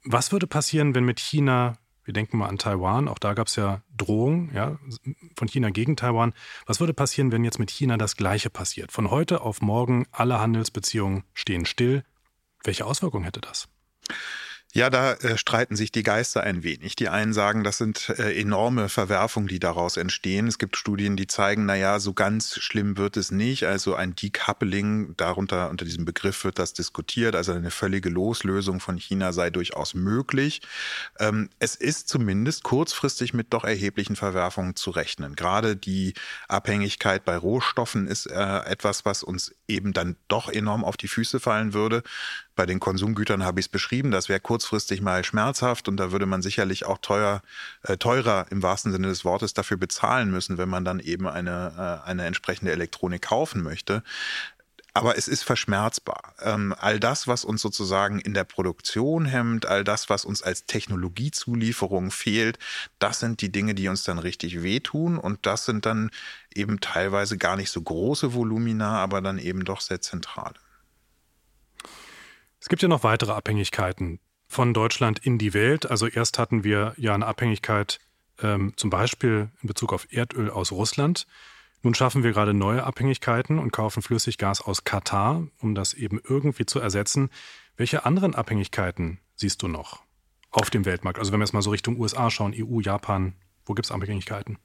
was 0.04 0.30
würde 0.30 0.46
passieren, 0.46 0.94
wenn 0.94 1.04
mit 1.04 1.20
China, 1.20 1.78
wir 2.04 2.12
denken 2.12 2.36
mal 2.36 2.48
an 2.48 2.58
Taiwan, 2.58 3.08
auch 3.08 3.18
da 3.18 3.32
gab 3.32 3.46
es 3.46 3.56
ja 3.56 3.82
Drohungen 3.96 4.52
ja, 4.54 4.78
von 5.36 5.48
China 5.48 5.70
gegen 5.70 5.96
Taiwan. 5.96 6.34
Was 6.66 6.80
würde 6.80 6.92
passieren, 6.92 7.32
wenn 7.32 7.44
jetzt 7.44 7.58
mit 7.58 7.70
China 7.70 7.96
das 7.96 8.16
Gleiche 8.16 8.50
passiert? 8.50 8.92
Von 8.92 9.10
heute 9.10 9.40
auf 9.40 9.62
morgen 9.62 10.06
alle 10.10 10.38
Handelsbeziehungen 10.38 11.24
stehen 11.32 11.64
still. 11.64 12.04
Welche 12.62 12.84
Auswirkungen 12.84 13.24
hätte 13.24 13.40
das? 13.40 13.68
Ja, 14.74 14.88
da 14.88 15.12
äh, 15.12 15.36
streiten 15.36 15.76
sich 15.76 15.92
die 15.92 16.02
Geister 16.02 16.42
ein 16.42 16.62
wenig. 16.62 16.96
Die 16.96 17.10
einen 17.10 17.34
sagen, 17.34 17.62
das 17.62 17.76
sind 17.76 18.08
äh, 18.08 18.40
enorme 18.40 18.88
Verwerfungen, 18.88 19.46
die 19.46 19.58
daraus 19.58 19.98
entstehen. 19.98 20.46
Es 20.46 20.58
gibt 20.58 20.78
Studien, 20.78 21.14
die 21.14 21.26
zeigen, 21.26 21.66
na 21.66 21.74
ja, 21.74 22.00
so 22.00 22.14
ganz 22.14 22.58
schlimm 22.58 22.96
wird 22.96 23.18
es 23.18 23.30
nicht. 23.30 23.66
Also 23.66 23.94
ein 23.94 24.14
Decoupling, 24.14 25.14
darunter 25.18 25.68
unter 25.68 25.84
diesem 25.84 26.06
Begriff 26.06 26.42
wird 26.44 26.58
das 26.58 26.72
diskutiert. 26.72 27.36
Also 27.36 27.52
eine 27.52 27.70
völlige 27.70 28.08
Loslösung 28.08 28.80
von 28.80 28.96
China 28.96 29.34
sei 29.34 29.50
durchaus 29.50 29.92
möglich. 29.92 30.62
Ähm, 31.20 31.50
es 31.58 31.74
ist 31.74 32.08
zumindest 32.08 32.62
kurzfristig 32.62 33.34
mit 33.34 33.52
doch 33.52 33.64
erheblichen 33.64 34.16
Verwerfungen 34.16 34.74
zu 34.74 34.90
rechnen. 34.90 35.36
Gerade 35.36 35.76
die 35.76 36.14
Abhängigkeit 36.48 37.26
bei 37.26 37.36
Rohstoffen 37.36 38.06
ist 38.06 38.24
äh, 38.24 38.60
etwas, 38.60 39.04
was 39.04 39.22
uns 39.22 39.54
eben 39.68 39.92
dann 39.92 40.16
doch 40.28 40.48
enorm 40.48 40.82
auf 40.82 40.96
die 40.96 41.08
Füße 41.08 41.40
fallen 41.40 41.74
würde. 41.74 42.02
Bei 42.54 42.66
den 42.66 42.80
Konsumgütern 42.80 43.44
habe 43.44 43.60
ich 43.60 43.66
es 43.66 43.70
beschrieben, 43.70 44.10
das 44.10 44.28
wäre 44.28 44.40
kurzfristig 44.40 45.00
mal 45.00 45.24
schmerzhaft 45.24 45.88
und 45.88 45.96
da 45.96 46.12
würde 46.12 46.26
man 46.26 46.42
sicherlich 46.42 46.84
auch 46.84 46.98
teuer, 46.98 47.40
äh, 47.82 47.96
teurer 47.96 48.46
im 48.50 48.62
wahrsten 48.62 48.92
Sinne 48.92 49.08
des 49.08 49.24
Wortes 49.24 49.54
dafür 49.54 49.78
bezahlen 49.78 50.30
müssen, 50.30 50.58
wenn 50.58 50.68
man 50.68 50.84
dann 50.84 51.00
eben 51.00 51.26
eine, 51.26 52.02
äh, 52.04 52.08
eine 52.08 52.26
entsprechende 52.26 52.72
Elektronik 52.72 53.22
kaufen 53.22 53.62
möchte. 53.62 54.02
Aber 54.94 55.16
es 55.16 55.26
ist 55.26 55.42
verschmerzbar. 55.42 56.34
Ähm, 56.42 56.74
all 56.78 57.00
das, 57.00 57.26
was 57.26 57.44
uns 57.46 57.62
sozusagen 57.62 58.20
in 58.20 58.34
der 58.34 58.44
Produktion 58.44 59.24
hemmt, 59.24 59.64
all 59.64 59.84
das, 59.84 60.10
was 60.10 60.26
uns 60.26 60.42
als 60.42 60.66
Technologiezulieferung 60.66 62.10
fehlt, 62.10 62.58
das 62.98 63.18
sind 63.20 63.40
die 63.40 63.50
Dinge, 63.50 63.74
die 63.74 63.88
uns 63.88 64.04
dann 64.04 64.18
richtig 64.18 64.62
wehtun. 64.62 65.16
Und 65.16 65.46
das 65.46 65.64
sind 65.64 65.86
dann 65.86 66.10
eben 66.54 66.80
teilweise 66.80 67.38
gar 67.38 67.56
nicht 67.56 67.70
so 67.70 67.80
große 67.80 68.34
Volumina, 68.34 68.98
aber 68.98 69.22
dann 69.22 69.38
eben 69.38 69.64
doch 69.64 69.80
sehr 69.80 70.02
zentrale. 70.02 70.56
Es 72.62 72.68
gibt 72.68 72.80
ja 72.80 72.86
noch 72.86 73.02
weitere 73.02 73.32
Abhängigkeiten 73.32 74.20
von 74.46 74.72
Deutschland 74.72 75.18
in 75.18 75.36
die 75.36 75.52
Welt. 75.52 75.90
Also 75.90 76.06
erst 76.06 76.38
hatten 76.38 76.62
wir 76.62 76.94
ja 76.96 77.12
eine 77.12 77.26
Abhängigkeit 77.26 77.98
ähm, 78.40 78.74
zum 78.76 78.88
Beispiel 78.88 79.50
in 79.62 79.66
Bezug 79.66 79.92
auf 79.92 80.06
Erdöl 80.12 80.48
aus 80.48 80.70
Russland. 80.70 81.26
Nun 81.82 81.96
schaffen 81.96 82.22
wir 82.22 82.30
gerade 82.30 82.54
neue 82.54 82.84
Abhängigkeiten 82.84 83.58
und 83.58 83.72
kaufen 83.72 84.00
Flüssiggas 84.00 84.60
aus 84.60 84.84
Katar, 84.84 85.44
um 85.58 85.74
das 85.74 85.92
eben 85.92 86.20
irgendwie 86.22 86.64
zu 86.64 86.78
ersetzen. 86.78 87.30
Welche 87.76 88.06
anderen 88.06 88.36
Abhängigkeiten 88.36 89.18
siehst 89.34 89.60
du 89.62 89.66
noch 89.66 90.04
auf 90.52 90.70
dem 90.70 90.84
Weltmarkt? 90.84 91.18
Also 91.18 91.32
wenn 91.32 91.40
wir 91.40 91.44
jetzt 91.44 91.54
mal 91.54 91.62
so 91.62 91.70
Richtung 91.70 91.98
USA 91.98 92.30
schauen, 92.30 92.54
EU, 92.56 92.78
Japan, 92.78 93.34
wo 93.66 93.74
gibt 93.74 93.86
es 93.86 93.90
Abhängigkeiten? 93.90 94.56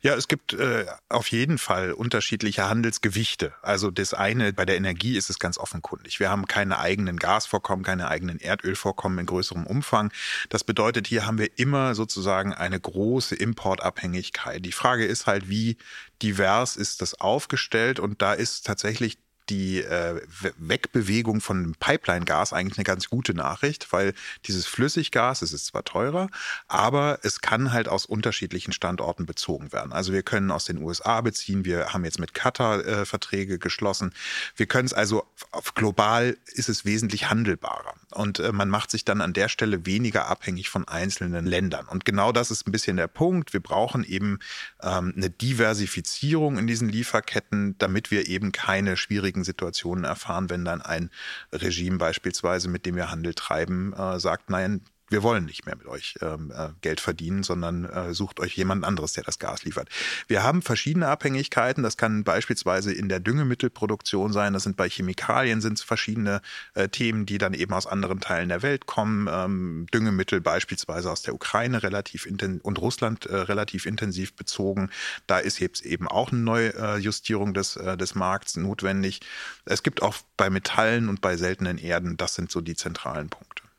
Ja, 0.00 0.14
es 0.14 0.28
gibt 0.28 0.52
äh, 0.52 0.86
auf 1.08 1.28
jeden 1.32 1.58
Fall 1.58 1.92
unterschiedliche 1.92 2.68
Handelsgewichte. 2.68 3.52
Also 3.62 3.90
das 3.90 4.14
eine, 4.14 4.52
bei 4.52 4.64
der 4.64 4.76
Energie 4.76 5.16
ist 5.16 5.28
es 5.28 5.38
ganz 5.38 5.58
offenkundig. 5.58 6.20
Wir 6.20 6.30
haben 6.30 6.46
keine 6.46 6.78
eigenen 6.78 7.16
Gasvorkommen, 7.16 7.84
keine 7.84 8.08
eigenen 8.08 8.38
Erdölvorkommen 8.38 9.18
in 9.18 9.26
größerem 9.26 9.66
Umfang. 9.66 10.12
Das 10.48 10.62
bedeutet, 10.62 11.08
hier 11.08 11.26
haben 11.26 11.38
wir 11.38 11.58
immer 11.58 11.94
sozusagen 11.94 12.54
eine 12.54 12.78
große 12.78 13.34
Importabhängigkeit. 13.34 14.64
Die 14.64 14.72
Frage 14.72 15.04
ist 15.04 15.26
halt, 15.26 15.48
wie 15.48 15.76
divers 16.22 16.76
ist 16.76 17.02
das 17.02 17.20
aufgestellt? 17.20 17.98
Und 17.98 18.22
da 18.22 18.32
ist 18.32 18.66
tatsächlich 18.66 19.18
die 19.50 19.82
äh, 19.82 20.20
Wegbewegung 20.58 21.40
von 21.40 21.74
Pipeline-Gas 21.78 22.52
eigentlich 22.52 22.78
eine 22.78 22.84
ganz 22.84 23.10
gute 23.10 23.34
Nachricht, 23.34 23.92
weil 23.92 24.14
dieses 24.46 24.66
Flüssiggas, 24.66 25.42
es 25.42 25.52
ist 25.52 25.66
zwar 25.66 25.84
teurer, 25.84 26.28
aber 26.68 27.18
es 27.22 27.40
kann 27.40 27.72
halt 27.72 27.88
aus 27.88 28.06
unterschiedlichen 28.06 28.72
Standorten 28.72 29.26
bezogen 29.26 29.72
werden. 29.72 29.92
Also 29.92 30.12
wir 30.12 30.22
können 30.22 30.50
aus 30.50 30.64
den 30.64 30.78
USA 30.78 31.20
beziehen, 31.20 31.64
wir 31.64 31.92
haben 31.92 32.04
jetzt 32.04 32.20
mit 32.20 32.32
Katar 32.32 32.84
äh, 32.84 33.04
Verträge 33.04 33.58
geschlossen. 33.58 34.14
Wir 34.56 34.66
können 34.66 34.86
es 34.86 34.94
also 34.94 35.26
global 35.74 36.36
ist 36.46 36.68
es 36.68 36.84
wesentlich 36.84 37.28
handelbarer 37.28 37.94
und 38.12 38.38
äh, 38.38 38.52
man 38.52 38.68
macht 38.68 38.90
sich 38.90 39.04
dann 39.04 39.20
an 39.20 39.32
der 39.32 39.48
Stelle 39.48 39.86
weniger 39.86 40.28
abhängig 40.28 40.68
von 40.68 40.86
einzelnen 40.86 41.46
Ländern. 41.46 41.86
Und 41.86 42.04
genau 42.04 42.32
das 42.32 42.50
ist 42.50 42.66
ein 42.66 42.72
bisschen 42.72 42.96
der 42.96 43.08
Punkt. 43.08 43.52
Wir 43.52 43.60
brauchen 43.60 44.04
eben 44.04 44.38
ähm, 44.82 45.12
eine 45.16 45.30
Diversifizierung 45.30 46.58
in 46.58 46.66
diesen 46.66 46.88
Lieferketten, 46.88 47.76
damit 47.78 48.10
wir 48.10 48.28
eben 48.28 48.52
keine 48.52 48.96
schwierigen 48.96 49.39
schwierigen 49.40 49.44
Situationen 49.44 50.04
erfahren, 50.04 50.50
wenn 50.50 50.64
dann 50.64 50.82
ein 50.82 51.10
Regime 51.52 51.98
beispielsweise, 51.98 52.68
mit 52.68 52.86
dem 52.86 52.96
wir 52.96 53.10
Handel 53.10 53.34
treiben, 53.34 53.92
äh, 53.92 54.18
sagt, 54.20 54.50
nein, 54.50 54.82
wir 55.10 55.22
wollen 55.22 55.44
nicht 55.44 55.66
mehr 55.66 55.76
mit 55.76 55.86
euch 55.86 56.14
ähm, 56.22 56.52
äh, 56.56 56.68
Geld 56.80 57.00
verdienen, 57.00 57.42
sondern 57.42 57.84
äh, 57.84 58.14
sucht 58.14 58.40
euch 58.40 58.56
jemand 58.56 58.84
anderes, 58.84 59.12
der 59.12 59.24
das 59.24 59.38
Gas 59.38 59.64
liefert. 59.64 59.88
Wir 60.28 60.42
haben 60.42 60.62
verschiedene 60.62 61.08
Abhängigkeiten. 61.08 61.82
Das 61.82 61.96
kann 61.96 62.24
beispielsweise 62.24 62.92
in 62.92 63.08
der 63.08 63.20
Düngemittelproduktion 63.20 64.32
sein. 64.32 64.52
Das 64.52 64.62
sind 64.62 64.76
bei 64.76 64.88
Chemikalien 64.88 65.60
sind 65.60 65.74
es 65.74 65.82
verschiedene 65.82 66.40
äh, 66.74 66.88
Themen, 66.88 67.26
die 67.26 67.38
dann 67.38 67.54
eben 67.54 67.72
aus 67.74 67.86
anderen 67.86 68.20
Teilen 68.20 68.48
der 68.48 68.62
Welt 68.62 68.86
kommen. 68.86 69.28
Ähm, 69.30 69.86
Düngemittel 69.92 70.40
beispielsweise 70.40 71.10
aus 71.10 71.22
der 71.22 71.34
Ukraine 71.34 71.82
relativ 71.82 72.26
und 72.62 72.78
Russland 72.78 73.26
äh, 73.26 73.36
relativ 73.36 73.86
intensiv 73.86 74.34
bezogen. 74.34 74.90
Da 75.26 75.38
ist 75.38 75.58
jetzt 75.58 75.84
eben 75.84 76.06
auch 76.08 76.32
eine 76.32 76.40
neue 76.40 76.74
äh, 76.74 77.00
des, 77.00 77.76
äh, 77.76 77.96
des 77.96 78.14
Markts 78.14 78.56
notwendig. 78.56 79.20
Es 79.64 79.82
gibt 79.82 80.02
auch 80.02 80.14
bei 80.36 80.50
Metallen 80.50 81.08
und 81.08 81.20
bei 81.20 81.36
seltenen 81.36 81.78
Erden, 81.78 82.16
das 82.16 82.34
sind 82.34 82.50
so 82.50 82.60
die 82.60 82.76
zentralen 82.76 83.28
Punkte. 83.28 83.69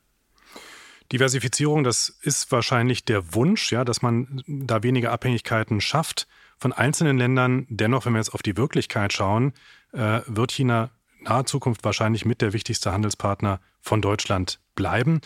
Diversifizierung, 1.11 1.83
das 1.83 2.09
ist 2.21 2.51
wahrscheinlich 2.51 3.03
der 3.03 3.33
Wunsch, 3.33 3.71
ja, 3.71 3.83
dass 3.83 4.01
man 4.01 4.43
da 4.47 4.83
weniger 4.83 5.11
Abhängigkeiten 5.11 5.81
schafft 5.81 6.27
von 6.57 6.73
einzelnen 6.73 7.17
Ländern. 7.17 7.65
Dennoch, 7.69 8.05
wenn 8.05 8.13
wir 8.13 8.19
jetzt 8.19 8.33
auf 8.33 8.43
die 8.43 8.57
Wirklichkeit 8.57 9.11
schauen, 9.11 9.53
äh, 9.93 10.21
wird 10.25 10.51
China 10.51 10.91
in 11.17 11.25
naher 11.25 11.45
Zukunft 11.45 11.83
wahrscheinlich 11.83 12.25
mit 12.25 12.41
der 12.41 12.53
wichtigste 12.53 12.91
Handelspartner 12.91 13.59
von 13.81 14.01
Deutschland 14.01 14.59
bleiben. 14.75 15.21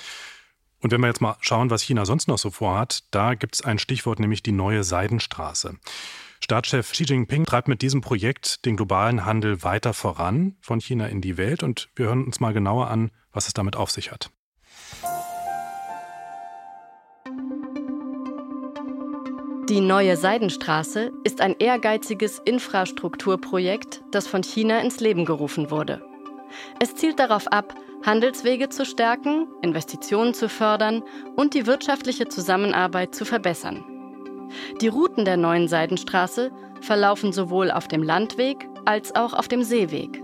Und 0.81 0.91
wenn 0.91 1.01
wir 1.01 1.07
jetzt 1.07 1.21
mal 1.21 1.37
schauen, 1.39 1.69
was 1.69 1.81
China 1.81 2.05
sonst 2.05 2.27
noch 2.27 2.37
so 2.37 2.51
vorhat, 2.51 3.03
da 3.11 3.33
gibt 3.33 3.55
es 3.55 3.61
ein 3.61 3.79
Stichwort, 3.79 4.19
nämlich 4.19 4.43
die 4.43 4.51
neue 4.51 4.83
Seidenstraße. 4.83 5.77
Staatschef 6.41 6.91
Xi 6.91 7.05
Jinping 7.05 7.45
treibt 7.45 7.67
mit 7.67 7.81
diesem 7.81 8.01
Projekt 8.01 8.65
den 8.65 8.75
globalen 8.75 9.25
Handel 9.25 9.63
weiter 9.63 9.93
voran, 9.93 10.57
von 10.61 10.79
China 10.79 11.07
in 11.07 11.21
die 11.21 11.37
Welt. 11.37 11.63
Und 11.63 11.89
wir 11.95 12.07
hören 12.07 12.25
uns 12.25 12.39
mal 12.39 12.53
genauer 12.53 12.89
an, 12.89 13.11
was 13.31 13.47
es 13.47 13.53
damit 13.53 13.75
auf 13.75 13.89
sich 13.89 14.11
hat. 14.11 14.31
Die 19.69 19.81
neue 19.81 20.15
Seidenstraße 20.15 21.11
ist 21.23 21.41
ein 21.41 21.55
ehrgeiziges 21.57 22.39
Infrastrukturprojekt, 22.45 24.03
das 24.11 24.27
von 24.27 24.43
China 24.43 24.79
ins 24.79 24.99
Leben 24.99 25.25
gerufen 25.25 25.71
wurde. 25.71 26.03
Es 26.79 26.93
zielt 26.93 27.19
darauf 27.19 27.47
ab, 27.47 27.73
Handelswege 28.05 28.69
zu 28.69 28.85
stärken, 28.85 29.47
Investitionen 29.63 30.35
zu 30.35 30.49
fördern 30.49 31.01
und 31.35 31.55
die 31.55 31.65
wirtschaftliche 31.65 32.27
Zusammenarbeit 32.27 33.15
zu 33.15 33.25
verbessern. 33.25 33.83
Die 34.81 34.87
Routen 34.87 35.25
der 35.25 35.37
neuen 35.37 35.67
Seidenstraße 35.67 36.51
verlaufen 36.81 37.33
sowohl 37.33 37.71
auf 37.71 37.87
dem 37.87 38.03
Landweg 38.03 38.67
als 38.85 39.15
auch 39.15 39.33
auf 39.33 39.47
dem 39.47 39.63
Seeweg. 39.63 40.21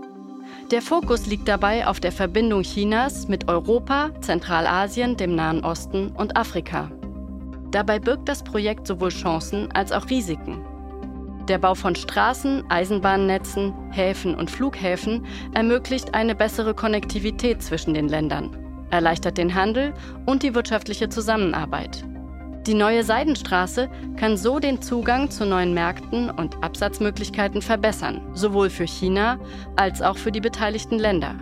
Der 0.70 0.82
Fokus 0.82 1.26
liegt 1.26 1.48
dabei 1.48 1.88
auf 1.88 1.98
der 1.98 2.12
Verbindung 2.12 2.62
Chinas 2.62 3.26
mit 3.26 3.48
Europa, 3.48 4.12
Zentralasien, 4.20 5.16
dem 5.16 5.34
Nahen 5.34 5.64
Osten 5.64 6.12
und 6.12 6.36
Afrika. 6.36 6.92
Dabei 7.72 7.98
birgt 7.98 8.28
das 8.28 8.44
Projekt 8.44 8.86
sowohl 8.86 9.08
Chancen 9.08 9.72
als 9.72 9.92
auch 9.92 10.08
Risiken. 10.10 10.60
Der 11.48 11.58
Bau 11.58 11.74
von 11.74 11.96
Straßen, 11.96 12.70
Eisenbahnnetzen, 12.70 13.72
Häfen 13.90 14.34
und 14.34 14.50
Flughäfen 14.50 15.26
ermöglicht 15.54 16.14
eine 16.14 16.34
bessere 16.34 16.74
Konnektivität 16.74 17.62
zwischen 17.62 17.94
den 17.94 18.08
Ländern, 18.08 18.56
erleichtert 18.90 19.38
den 19.38 19.54
Handel 19.54 19.94
und 20.26 20.42
die 20.42 20.54
wirtschaftliche 20.54 21.08
Zusammenarbeit. 21.08 22.04
Die 22.66 22.74
neue 22.74 23.02
Seidenstraße 23.02 23.90
kann 24.16 24.36
so 24.36 24.60
den 24.60 24.82
Zugang 24.82 25.30
zu 25.30 25.46
neuen 25.46 25.74
Märkten 25.74 26.30
und 26.30 26.62
Absatzmöglichkeiten 26.62 27.60
verbessern, 27.60 28.20
sowohl 28.34 28.70
für 28.70 28.86
China 28.86 29.40
als 29.74 30.00
auch 30.00 30.16
für 30.16 30.30
die 30.30 30.40
beteiligten 30.40 30.98
Länder. 30.98 31.34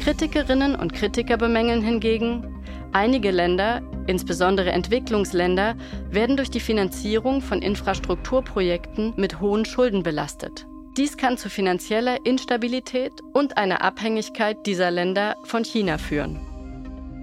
Kritikerinnen 0.00 0.74
und 0.74 0.94
Kritiker 0.94 1.36
bemängeln 1.36 1.82
hingegen, 1.82 2.52
Einige 2.94 3.30
Länder, 3.30 3.80
insbesondere 4.06 4.72
Entwicklungsländer, 4.72 5.76
werden 6.10 6.36
durch 6.36 6.50
die 6.50 6.60
Finanzierung 6.60 7.40
von 7.40 7.60
Infrastrukturprojekten 7.60 9.14
mit 9.16 9.40
hohen 9.40 9.64
Schulden 9.64 10.02
belastet. 10.02 10.66
Dies 10.96 11.16
kann 11.16 11.38
zu 11.38 11.48
finanzieller 11.48 12.24
Instabilität 12.26 13.12
und 13.32 13.56
einer 13.56 13.82
Abhängigkeit 13.82 14.66
dieser 14.66 14.90
Länder 14.90 15.36
von 15.44 15.64
China 15.64 15.96
führen. 15.96 16.38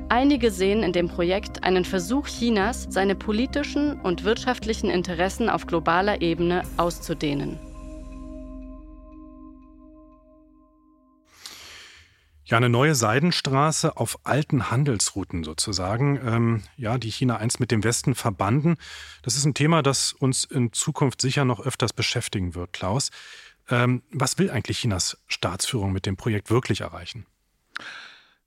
Einige 0.10 0.50
sehen 0.50 0.82
in 0.82 0.92
dem 0.92 1.08
Projekt 1.08 1.64
einen 1.64 1.86
Versuch 1.86 2.28
Chinas, 2.28 2.88
seine 2.90 3.14
politischen 3.14 4.02
und 4.02 4.24
wirtschaftlichen 4.24 4.90
Interessen 4.90 5.50
auf 5.50 5.68
globaler 5.68 6.24
Ebene 6.24 6.64
auszudehnen. 6.78 7.60
Ja, 12.50 12.58
eine 12.58 12.70
neue 12.70 12.96
Seidenstraße 12.96 13.96
auf 13.96 14.18
alten 14.24 14.72
Handelsrouten 14.72 15.44
sozusagen, 15.44 16.20
ähm, 16.26 16.64
ja, 16.78 16.98
die 16.98 17.12
China 17.12 17.38
einst 17.38 17.60
mit 17.60 17.70
dem 17.70 17.84
Westen 17.84 18.16
verbanden. 18.16 18.78
Das 19.22 19.36
ist 19.36 19.46
ein 19.46 19.54
Thema, 19.54 19.84
das 19.84 20.14
uns 20.14 20.46
in 20.46 20.74
Zukunft 20.74 21.22
sicher 21.22 21.46
noch 21.46 21.60
öfters 21.60 21.94
beschäftigen 21.94 22.56
wird, 22.56 22.74
Klaus. 22.74 23.12
Ähm, 23.70 24.02
was 24.12 24.40
will 24.40 24.50
eigentlich 24.50 24.80
Chinas 24.80 25.20
Staatsführung 25.28 25.92
mit 25.92 26.08
dem 26.08 26.18
Projekt 26.18 26.50
wirklich 26.50 26.82
erreichen? 26.82 27.28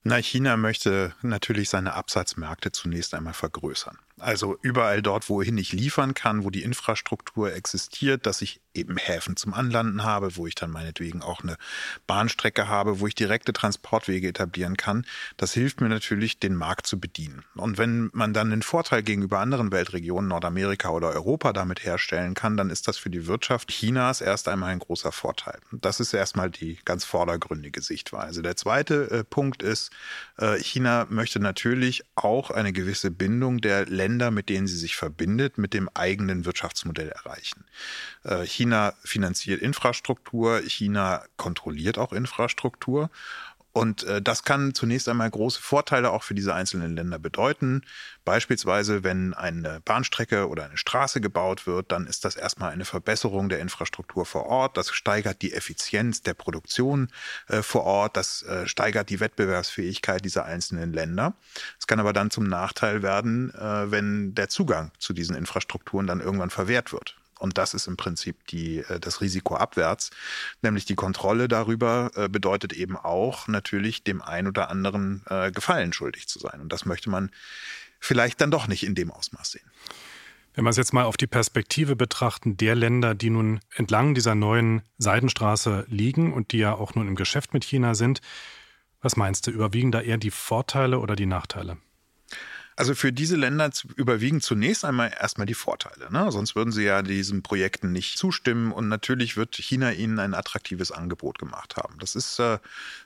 Na, 0.03 0.17
China 0.17 0.57
möchte 0.57 1.15
natürlich 1.23 1.71
seine 1.71 1.95
Absatzmärkte 1.95 2.73
zunächst 2.73 3.15
einmal 3.15 3.35
vergrößern. 3.35 3.99
Also 4.23 4.57
überall 4.63 5.03
dort, 5.03 5.29
wohin 5.29 5.59
ich 5.59 5.73
liefern 5.73 6.15
kann, 6.15 6.45
wo 6.45 6.51
die 6.51 6.63
Infrastruktur 6.63 7.53
existiert, 7.53 8.25
dass 8.25 8.41
ich 8.41 8.61
eben 8.75 8.97
Häfen 8.97 9.37
zum 9.37 9.53
Anlanden 9.53 10.05
habe, 10.05 10.37
wo 10.37 10.47
ich 10.47 10.55
dann 10.55 10.71
meinetwegen 10.71 11.23
auch 11.23 11.43
eine 11.43 11.57
Bahnstrecke 12.07 12.69
habe, 12.69 13.01
wo 13.01 13.07
ich 13.07 13.15
direkte 13.15 13.53
Transportwege 13.53 14.29
etablieren 14.29 14.77
kann. 14.77 15.05
Das 15.37 15.53
hilft 15.53 15.81
mir 15.81 15.89
natürlich, 15.89 16.39
den 16.39 16.55
Markt 16.55 16.87
zu 16.87 16.99
bedienen. 16.99 17.45
Und 17.55 17.79
wenn 17.79 18.11
man 18.13 18.33
dann 18.33 18.51
den 18.51 18.63
Vorteil 18.63 19.03
gegenüber 19.03 19.41
anderen 19.41 19.73
Weltregionen, 19.73 20.29
Nordamerika 20.29 20.91
oder 20.91 21.11
Europa 21.11 21.53
damit 21.53 21.85
herstellen 21.85 22.35
kann, 22.35 22.57
dann 22.57 22.71
ist 22.71 22.89
das 22.89 22.97
für 22.99 23.11
die 23.11 23.27
Wirtschaft 23.27 23.69
Chinas 23.69 24.21
erst 24.21 24.49
einmal 24.49 24.71
ein 24.71 24.79
großer 24.79 25.13
Vorteil. 25.13 25.59
Das 25.73 26.01
ist 26.01 26.15
erstmal 26.15 26.51
die 26.51 26.79
ganz 26.85 27.05
vordergründige 27.05 27.83
Sichtweise. 27.83 28.43
Der 28.43 28.57
zweite 28.57 29.11
äh, 29.11 29.25
Punkt 29.25 29.63
ist, 29.63 29.91
äh, 30.39 30.59
China 30.59 31.07
möchte 31.11 31.41
natürlich 31.41 32.05
auch 32.15 32.51
eine 32.51 32.73
gewisse 32.73 33.11
Bindung 33.11 33.61
der 33.61 33.87
Länder, 33.87 34.12
mit 34.31 34.49
denen 34.49 34.67
sie 34.67 34.77
sich 34.77 34.97
verbindet, 34.97 35.59
mit 35.59 35.75
dem 35.75 35.89
eigenen 35.95 36.45
Wirtschaftsmodell 36.45 37.09
erreichen. 37.09 37.65
Äh, 38.25 38.45
China 38.45 38.95
finanziert 39.03 39.63
Infrastruktur, 39.63 40.61
China 40.61 41.25
kontrolliert 41.37 41.99
auch 41.99 42.13
Infrastruktur. 42.13 43.11
Und 43.73 44.05
äh, 44.05 44.21
das 44.21 44.45
kann 44.45 44.75
zunächst 44.75 45.09
einmal 45.09 45.31
große 45.31 45.61
Vorteile 45.61 46.11
auch 46.11 46.23
für 46.23 46.35
diese 46.35 46.55
einzelnen 46.55 46.95
Länder 46.95 47.19
bedeuten. 47.19 47.83
Beispielsweise, 48.25 49.03
wenn 49.03 49.33
eine 49.33 49.81
Bahnstrecke 49.81 50.49
oder 50.49 50.65
eine 50.67 50.77
Straße 50.77 51.23
gebaut 51.23 51.67
wird, 51.67 51.91
dann 51.91 52.07
ist 52.07 52.27
das 52.27 52.37
erstmal 52.37 52.73
eine 52.73 52.85
Verbesserung 52.85 53.49
der 53.49 53.61
Infrastruktur 53.61 54.27
vor 54.27 54.45
Ort. 54.47 54.77
Das 54.77 54.91
steigert 54.91 55.41
die 55.41 55.55
Effizienz 55.55 56.23
der 56.23 56.35
Produktion 56.35 57.09
äh, 57.49 57.63
vor 57.63 57.85
Ort. 57.85 58.19
Das 58.19 58.43
äh, 58.43 58.67
steigert 58.67 59.09
die 59.09 59.21
Wettbewerbsfähigkeit 59.21 60.23
dieser 60.23 60.45
einzelnen 60.45 60.93
Länder. 60.93 61.35
Es 61.79 61.87
kann 61.87 61.99
aber 61.99 62.13
dann 62.13 62.31
zum 62.31 62.45
Nachteil 62.45 63.03
werden, 63.03 63.55
äh, 63.55 63.91
wenn 63.91 64.35
der 64.35 64.51
Zugang 64.51 64.93
zu 64.99 65.15
diesen 65.15 65.35
Infrastrukturen 65.35 66.07
dann 66.07 66.21
irgendwann 66.21 66.51
verwehrt 66.51 66.93
wird. 66.93 67.17
Und 67.43 67.59
das 67.59 67.75
ist 67.75 67.89
im 67.89 67.97
Prinzip 67.97 68.47
die, 68.47 68.79
äh, 68.79 69.01
das 69.01 69.21
Risiko 69.21 69.57
abwärts. 69.57 70.11
Nämlich 70.63 70.85
die 70.85 70.95
Kontrolle 70.95 71.49
darüber 71.49 72.11
äh, 72.15 72.29
bedeutet 72.29 72.73
eben 72.73 72.97
auch 72.97 73.49
natürlich 73.49 74.05
dem 74.05 74.23
ein 74.23 74.47
oder 74.47 74.71
anderen 74.71 75.25
äh, 75.29 75.51
Gefallen 75.51 75.93
schuldig 75.93 76.29
zu 76.29 76.39
sein. 76.39 76.61
Und 76.61 76.73
das 76.73 76.87
möchte 76.87 77.11
man 77.11 77.31
vielleicht 77.99 78.41
dann 78.41 78.51
doch 78.51 78.69
nicht 78.69 78.85
in 78.85 78.95
dem 78.95 79.11
Ausmaß 79.11 79.51
sehen. 79.51 79.71
Wenn 80.55 80.65
wir 80.65 80.71
es 80.71 80.77
jetzt 80.77 80.93
mal 80.93 81.05
auf 81.05 81.17
die 81.17 81.27
Perspektive 81.27 81.97
betrachten, 81.97 82.57
der 82.57 82.77
Länder, 82.77 83.15
die 83.15 83.31
nun 83.31 83.61
entlang 83.75 84.15
dieser 84.15 84.35
neuen 84.35 84.83
Seidenstraße 84.99 85.87
liegen 85.89 86.33
und 86.33 86.53
die 86.53 86.59
ja 86.59 86.75
auch 86.75 86.95
nun 86.95 87.09
im 87.09 87.17
Geschäft 87.17 87.55
mit 87.55 87.65
China 87.65 87.95
sind, 87.95 88.21
was 89.01 89.17
meinst 89.17 89.47
du, 89.47 89.51
überwiegen 89.51 89.91
da 89.91 90.01
eher 90.01 90.19
die 90.19 90.31
Vorteile 90.31 91.01
oder 91.01 91.17
die 91.17 91.27
Nachteile? 91.27 91.79
Also 92.77 92.95
für 92.95 93.13
diese 93.13 93.37
Länder 93.37 93.71
überwiegen 93.97 94.41
zunächst 94.41 94.85
einmal 94.85 95.13
erstmal 95.19 95.47
die 95.47 95.55
Vorteile. 95.55 96.11
Ne? 96.11 96.31
Sonst 96.33 96.57
würden 96.57 96.73
sie 96.73 96.85
ja 96.85 97.03
diesen 97.03 97.43
Projekten 97.43 97.93
nicht 97.93 98.19
zustimmen. 98.19 98.73
Und 98.73 98.89
natürlich 98.89 99.37
wird 99.37 99.57
China 99.57 99.93
ihnen 99.93 100.19
ein 100.19 100.35
attraktives 100.35 100.91
Angebot 100.91 101.39
gemacht 101.39 101.77
haben. 101.77 101.99
Das 101.99 102.17
ist 102.17 102.39
äh, 102.39 102.59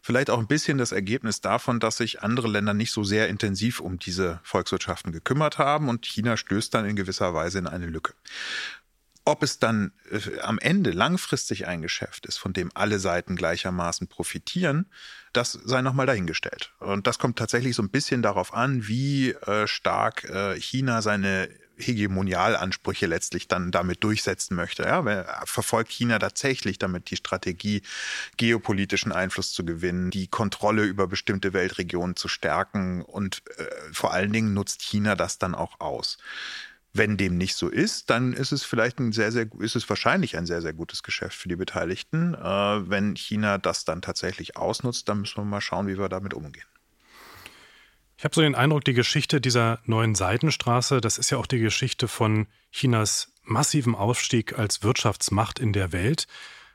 vielleicht 0.02 0.31
auch 0.31 0.38
ein 0.38 0.46
bisschen 0.46 0.79
das 0.79 0.92
Ergebnis 0.92 1.40
davon, 1.40 1.81
dass 1.81 1.96
sich 1.96 2.22
andere 2.22 2.48
Länder 2.48 2.74
nicht 2.74 2.92
so 2.92 3.02
sehr 3.02 3.29
intensiv 3.29 3.81
um 3.81 3.98
diese 3.98 4.40
Volkswirtschaften 4.42 5.12
gekümmert 5.12 5.59
haben. 5.59 5.88
Und 5.88 6.07
China 6.07 6.37
stößt 6.37 6.72
dann 6.72 6.85
in 6.87 6.96
gewisser 6.96 7.35
Weise 7.35 7.59
in 7.59 7.66
eine 7.66 7.87
Lücke. 7.87 8.14
Ob 9.29 9.43
es 9.43 9.59
dann 9.59 9.93
äh, 10.11 10.39
am 10.39 10.59
Ende 10.61 10.93
langfristig 10.93 11.67
ein 11.67 11.83
Geschäft 11.83 12.27
ist, 12.27 12.39
von 12.39 12.53
dem 12.53 12.71
alle 12.75 13.01
Seiten 13.01 13.35
gleichermaßen 13.35 14.07
profitieren, 14.07 14.87
das 15.33 15.53
sei 15.53 15.83
nochmal 15.83 16.07
dahingestellt. 16.07 16.73
Und 16.79 17.09
das 17.09 17.19
kommt 17.19 17.37
tatsächlich 17.37 17.75
so 17.75 17.83
ein 17.83 17.91
bisschen 17.91 18.23
darauf 18.23 18.55
an, 18.55 18.87
wie 18.87 19.33
äh, 19.33 19.67
stark 19.67 20.25
äh, 20.25 20.55
China 20.61 21.03
seine 21.03 21.49
Hegemonialansprüche 21.77 23.07
letztlich 23.07 23.49
dann 23.49 23.71
damit 23.71 24.03
durchsetzen 24.03 24.55
möchte. 24.55 24.85
Ja, 24.85 25.05
verfolgt 25.45 25.91
China 25.91 26.19
tatsächlich 26.19 26.79
damit 26.79 27.11
die 27.11 27.17
Strategie, 27.17 27.83
geopolitischen 28.37 29.12
Einfluss 29.12 29.53
zu 29.53 29.65
gewinnen, 29.65 30.11
die 30.11 30.29
Kontrolle 30.29 30.85
über 30.85 31.07
bestimmte 31.07 31.53
Weltregionen 31.53 32.17
zu 32.17 32.29
stärken 32.29 33.03
und 33.03 33.43
äh, 33.57 33.65
vor 33.93 34.12
allen 34.12 34.33
Dingen 34.33 34.55
nutzt 34.55 34.83
China 34.83 35.17
das 35.17 35.39
dann 35.39 35.55
auch 35.55 35.81
aus. 35.81 36.19
Wenn 36.96 37.16
dem 37.16 37.37
nicht 37.37 37.56
so 37.56 37.68
ist, 37.68 38.11
dann 38.11 38.32
ist 38.32 38.52
es 38.52 38.64
vielleicht 38.64 38.98
ein 38.98 39.12
sehr, 39.12 39.32
sehr, 39.32 39.46
ist 39.59 39.76
es 39.76 39.88
wahrscheinlich 39.88 40.37
ein 40.37 40.46
sehr, 40.46 40.62
sehr 40.62 40.72
gutes 40.72 41.02
Geschäft 41.02 41.37
für 41.37 41.48
die 41.48 41.56
Beteiligten. 41.56 42.35
Äh, 42.35 42.90
wenn 42.90 43.16
China 43.16 43.59
das 43.59 43.85
dann 43.85 44.02
tatsächlich 44.02 44.56
ausnutzt, 44.56 45.09
dann 45.09 45.20
müssen 45.20 45.37
wir 45.37 45.44
mal 45.44 45.61
schauen, 45.61 45.88
wie 45.88 45.98
wir 45.98 46.09
damit 46.09 46.35
umgehen. 46.35 46.66
Ich 48.18 48.24
habe 48.24 48.35
so 48.35 48.40
den 48.40 48.54
Eindruck, 48.54 48.85
die 48.85 48.94
Geschichte 48.94 49.40
dieser 49.40 49.80
neuen 49.85 50.14
Seidenstraße, 50.14 51.00
das 51.02 51.18
ist 51.18 51.30
ja 51.30 51.37
auch 51.38 51.46
die 51.46 51.59
Geschichte 51.59 52.09
von 52.09 52.46
Chinas 52.72 53.32
massiven 53.42 53.94
Aufstieg 53.94 54.59
als 54.59 54.82
Wirtschaftsmacht 54.82 55.59
in 55.59 55.72
der 55.72 55.92
Welt. 55.92 56.26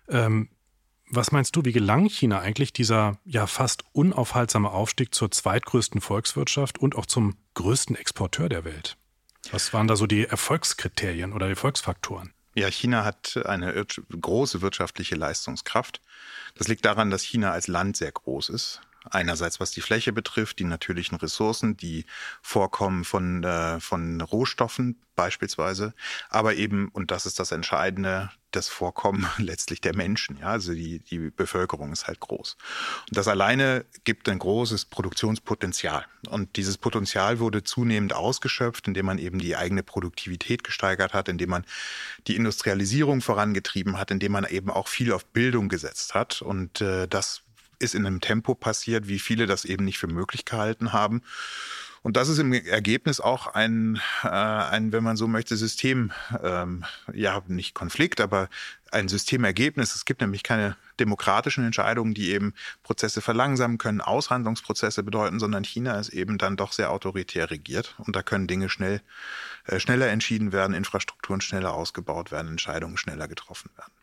Ähm, 0.07 0.49
was 1.09 1.31
meinst 1.31 1.55
du, 1.55 1.65
wie 1.65 1.73
gelang 1.73 2.05
China 2.05 2.39
eigentlich 2.39 2.73
dieser 2.73 3.17
ja 3.25 3.47
fast 3.47 3.83
unaufhaltsame 3.91 4.69
Aufstieg 4.69 5.13
zur 5.13 5.31
zweitgrößten 5.31 5.99
Volkswirtschaft 5.99 6.77
und 6.77 6.95
auch 6.95 7.05
zum 7.05 7.35
größten 7.55 7.95
Exporteur 7.95 8.47
der 8.47 8.63
Welt? 8.63 8.97
Was 9.51 9.73
waren 9.73 9.87
da 9.87 9.95
so 9.95 10.07
die 10.07 10.25
Erfolgskriterien 10.25 11.33
oder 11.33 11.49
Erfolgsfaktoren? 11.49 12.33
Ja, 12.55 12.67
China 12.67 13.05
hat 13.05 13.39
eine 13.45 13.85
große 14.09 14.61
wirtschaftliche 14.61 15.15
Leistungskraft. 15.15 16.01
Das 16.55 16.67
liegt 16.67 16.85
daran, 16.85 17.09
dass 17.09 17.23
China 17.23 17.51
als 17.51 17.67
Land 17.67 17.97
sehr 17.97 18.11
groß 18.11 18.49
ist. 18.49 18.81
Einerseits 19.09 19.59
was 19.59 19.71
die 19.71 19.81
Fläche 19.81 20.13
betrifft, 20.13 20.59
die 20.59 20.63
natürlichen 20.63 21.17
Ressourcen, 21.17 21.75
die 21.75 22.05
Vorkommen 22.41 23.03
von, 23.03 23.43
äh, 23.43 23.79
von 23.79 24.21
Rohstoffen 24.21 25.01
beispielsweise, 25.15 25.93
aber 26.29 26.55
eben, 26.55 26.89
und 26.89 27.11
das 27.11 27.25
ist 27.25 27.39
das 27.39 27.51
Entscheidende, 27.51 28.31
das 28.51 28.69
Vorkommen 28.69 29.27
letztlich 29.37 29.81
der 29.81 29.95
Menschen. 29.95 30.37
Ja, 30.37 30.47
also 30.47 30.73
die, 30.73 30.99
die 30.99 31.31
Bevölkerung 31.31 31.91
ist 31.91 32.07
halt 32.07 32.19
groß. 32.19 32.57
Und 33.09 33.17
das 33.17 33.27
alleine 33.27 33.85
gibt 34.03 34.29
ein 34.29 34.39
großes 34.39 34.85
Produktionspotenzial. 34.85 36.05
Und 36.29 36.55
dieses 36.55 36.77
Potenzial 36.77 37.39
wurde 37.39 37.63
zunehmend 37.63 38.13
ausgeschöpft, 38.13 38.87
indem 38.87 39.07
man 39.07 39.17
eben 39.17 39.39
die 39.39 39.55
eigene 39.55 39.83
Produktivität 39.83 40.63
gesteigert 40.63 41.13
hat, 41.13 41.27
indem 41.27 41.49
man 41.49 41.65
die 42.27 42.35
Industrialisierung 42.35 43.21
vorangetrieben 43.21 43.97
hat, 43.97 44.11
indem 44.11 44.33
man 44.33 44.45
eben 44.45 44.69
auch 44.69 44.87
viel 44.87 45.11
auf 45.11 45.25
Bildung 45.25 45.69
gesetzt 45.69 46.13
hat. 46.13 46.41
Und 46.41 46.81
äh, 46.81 47.07
das 47.07 47.43
ist 47.81 47.95
in 47.95 48.05
einem 48.05 48.21
Tempo 48.21 48.55
passiert, 48.55 49.07
wie 49.07 49.19
viele 49.19 49.47
das 49.47 49.65
eben 49.65 49.85
nicht 49.85 49.97
für 49.97 50.07
möglich 50.07 50.45
gehalten 50.45 50.93
haben. 50.93 51.21
Und 52.03 52.17
das 52.17 52.29
ist 52.29 52.39
im 52.39 52.51
Ergebnis 52.51 53.19
auch 53.19 53.47
ein, 53.47 54.01
äh, 54.23 54.27
ein 54.27 54.91
wenn 54.91 55.03
man 55.03 55.17
so 55.17 55.27
möchte, 55.27 55.55
System, 55.55 56.11
ähm, 56.41 56.83
ja, 57.13 57.41
nicht 57.47 57.75
Konflikt, 57.75 58.19
aber 58.21 58.49
ein 58.91 59.07
Systemergebnis. 59.07 59.93
Es 59.93 60.05
gibt 60.05 60.21
nämlich 60.21 60.41
keine 60.41 60.77
demokratischen 60.99 61.63
Entscheidungen, 61.63 62.15
die 62.15 62.31
eben 62.31 62.55
Prozesse 62.81 63.21
verlangsamen 63.21 63.77
können, 63.77 64.01
Aushandlungsprozesse 64.01 65.03
bedeuten, 65.03 65.39
sondern 65.39 65.63
China 65.63 65.99
ist 65.99 66.09
eben 66.09 66.39
dann 66.39 66.57
doch 66.57 66.71
sehr 66.71 66.91
autoritär 66.91 67.51
regiert. 67.51 67.93
Und 67.99 68.15
da 68.15 68.23
können 68.23 68.47
Dinge 68.47 68.69
schnell, 68.69 69.01
äh, 69.65 69.79
schneller 69.79 70.07
entschieden 70.07 70.51
werden, 70.51 70.73
Infrastrukturen 70.73 71.41
schneller 71.41 71.73
ausgebaut 71.73 72.31
werden, 72.31 72.49
Entscheidungen 72.49 72.97
schneller 72.97 73.27
getroffen 73.27 73.69
werden. 73.77 73.93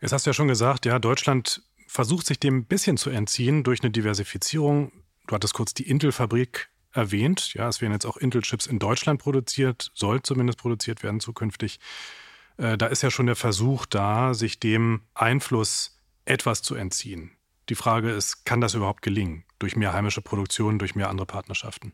Jetzt 0.00 0.12
hast 0.12 0.26
du 0.26 0.30
ja 0.30 0.34
schon 0.34 0.48
gesagt, 0.48 0.86
ja, 0.86 0.98
Deutschland 0.98 1.62
versucht 1.88 2.26
sich 2.26 2.38
dem 2.38 2.58
ein 2.58 2.64
bisschen 2.66 2.96
zu 2.96 3.10
entziehen 3.10 3.64
durch 3.64 3.82
eine 3.82 3.90
Diversifizierung. 3.90 4.92
Du 5.26 5.34
hattest 5.34 5.54
kurz 5.54 5.74
die 5.74 5.88
Intel-Fabrik 5.88 6.68
erwähnt. 6.92 7.54
Ja, 7.54 7.68
es 7.68 7.80
werden 7.80 7.92
jetzt 7.92 8.06
auch 8.06 8.16
Intel-Chips 8.16 8.66
in 8.66 8.78
Deutschland 8.78 9.20
produziert, 9.20 9.90
soll 9.94 10.22
zumindest 10.22 10.58
produziert 10.58 11.02
werden 11.02 11.20
zukünftig. 11.20 11.80
Äh, 12.58 12.76
da 12.76 12.86
ist 12.86 13.02
ja 13.02 13.10
schon 13.10 13.26
der 13.26 13.36
Versuch 13.36 13.86
da, 13.86 14.34
sich 14.34 14.60
dem 14.60 15.02
Einfluss 15.14 15.98
etwas 16.24 16.62
zu 16.62 16.74
entziehen. 16.74 17.32
Die 17.68 17.74
Frage 17.74 18.10
ist, 18.10 18.44
kann 18.44 18.60
das 18.60 18.74
überhaupt 18.74 19.02
gelingen? 19.02 19.44
Durch 19.58 19.76
mehr 19.76 19.92
heimische 19.92 20.22
Produktion, 20.22 20.78
durch 20.78 20.94
mehr 20.94 21.10
andere 21.10 21.26
Partnerschaften? 21.26 21.92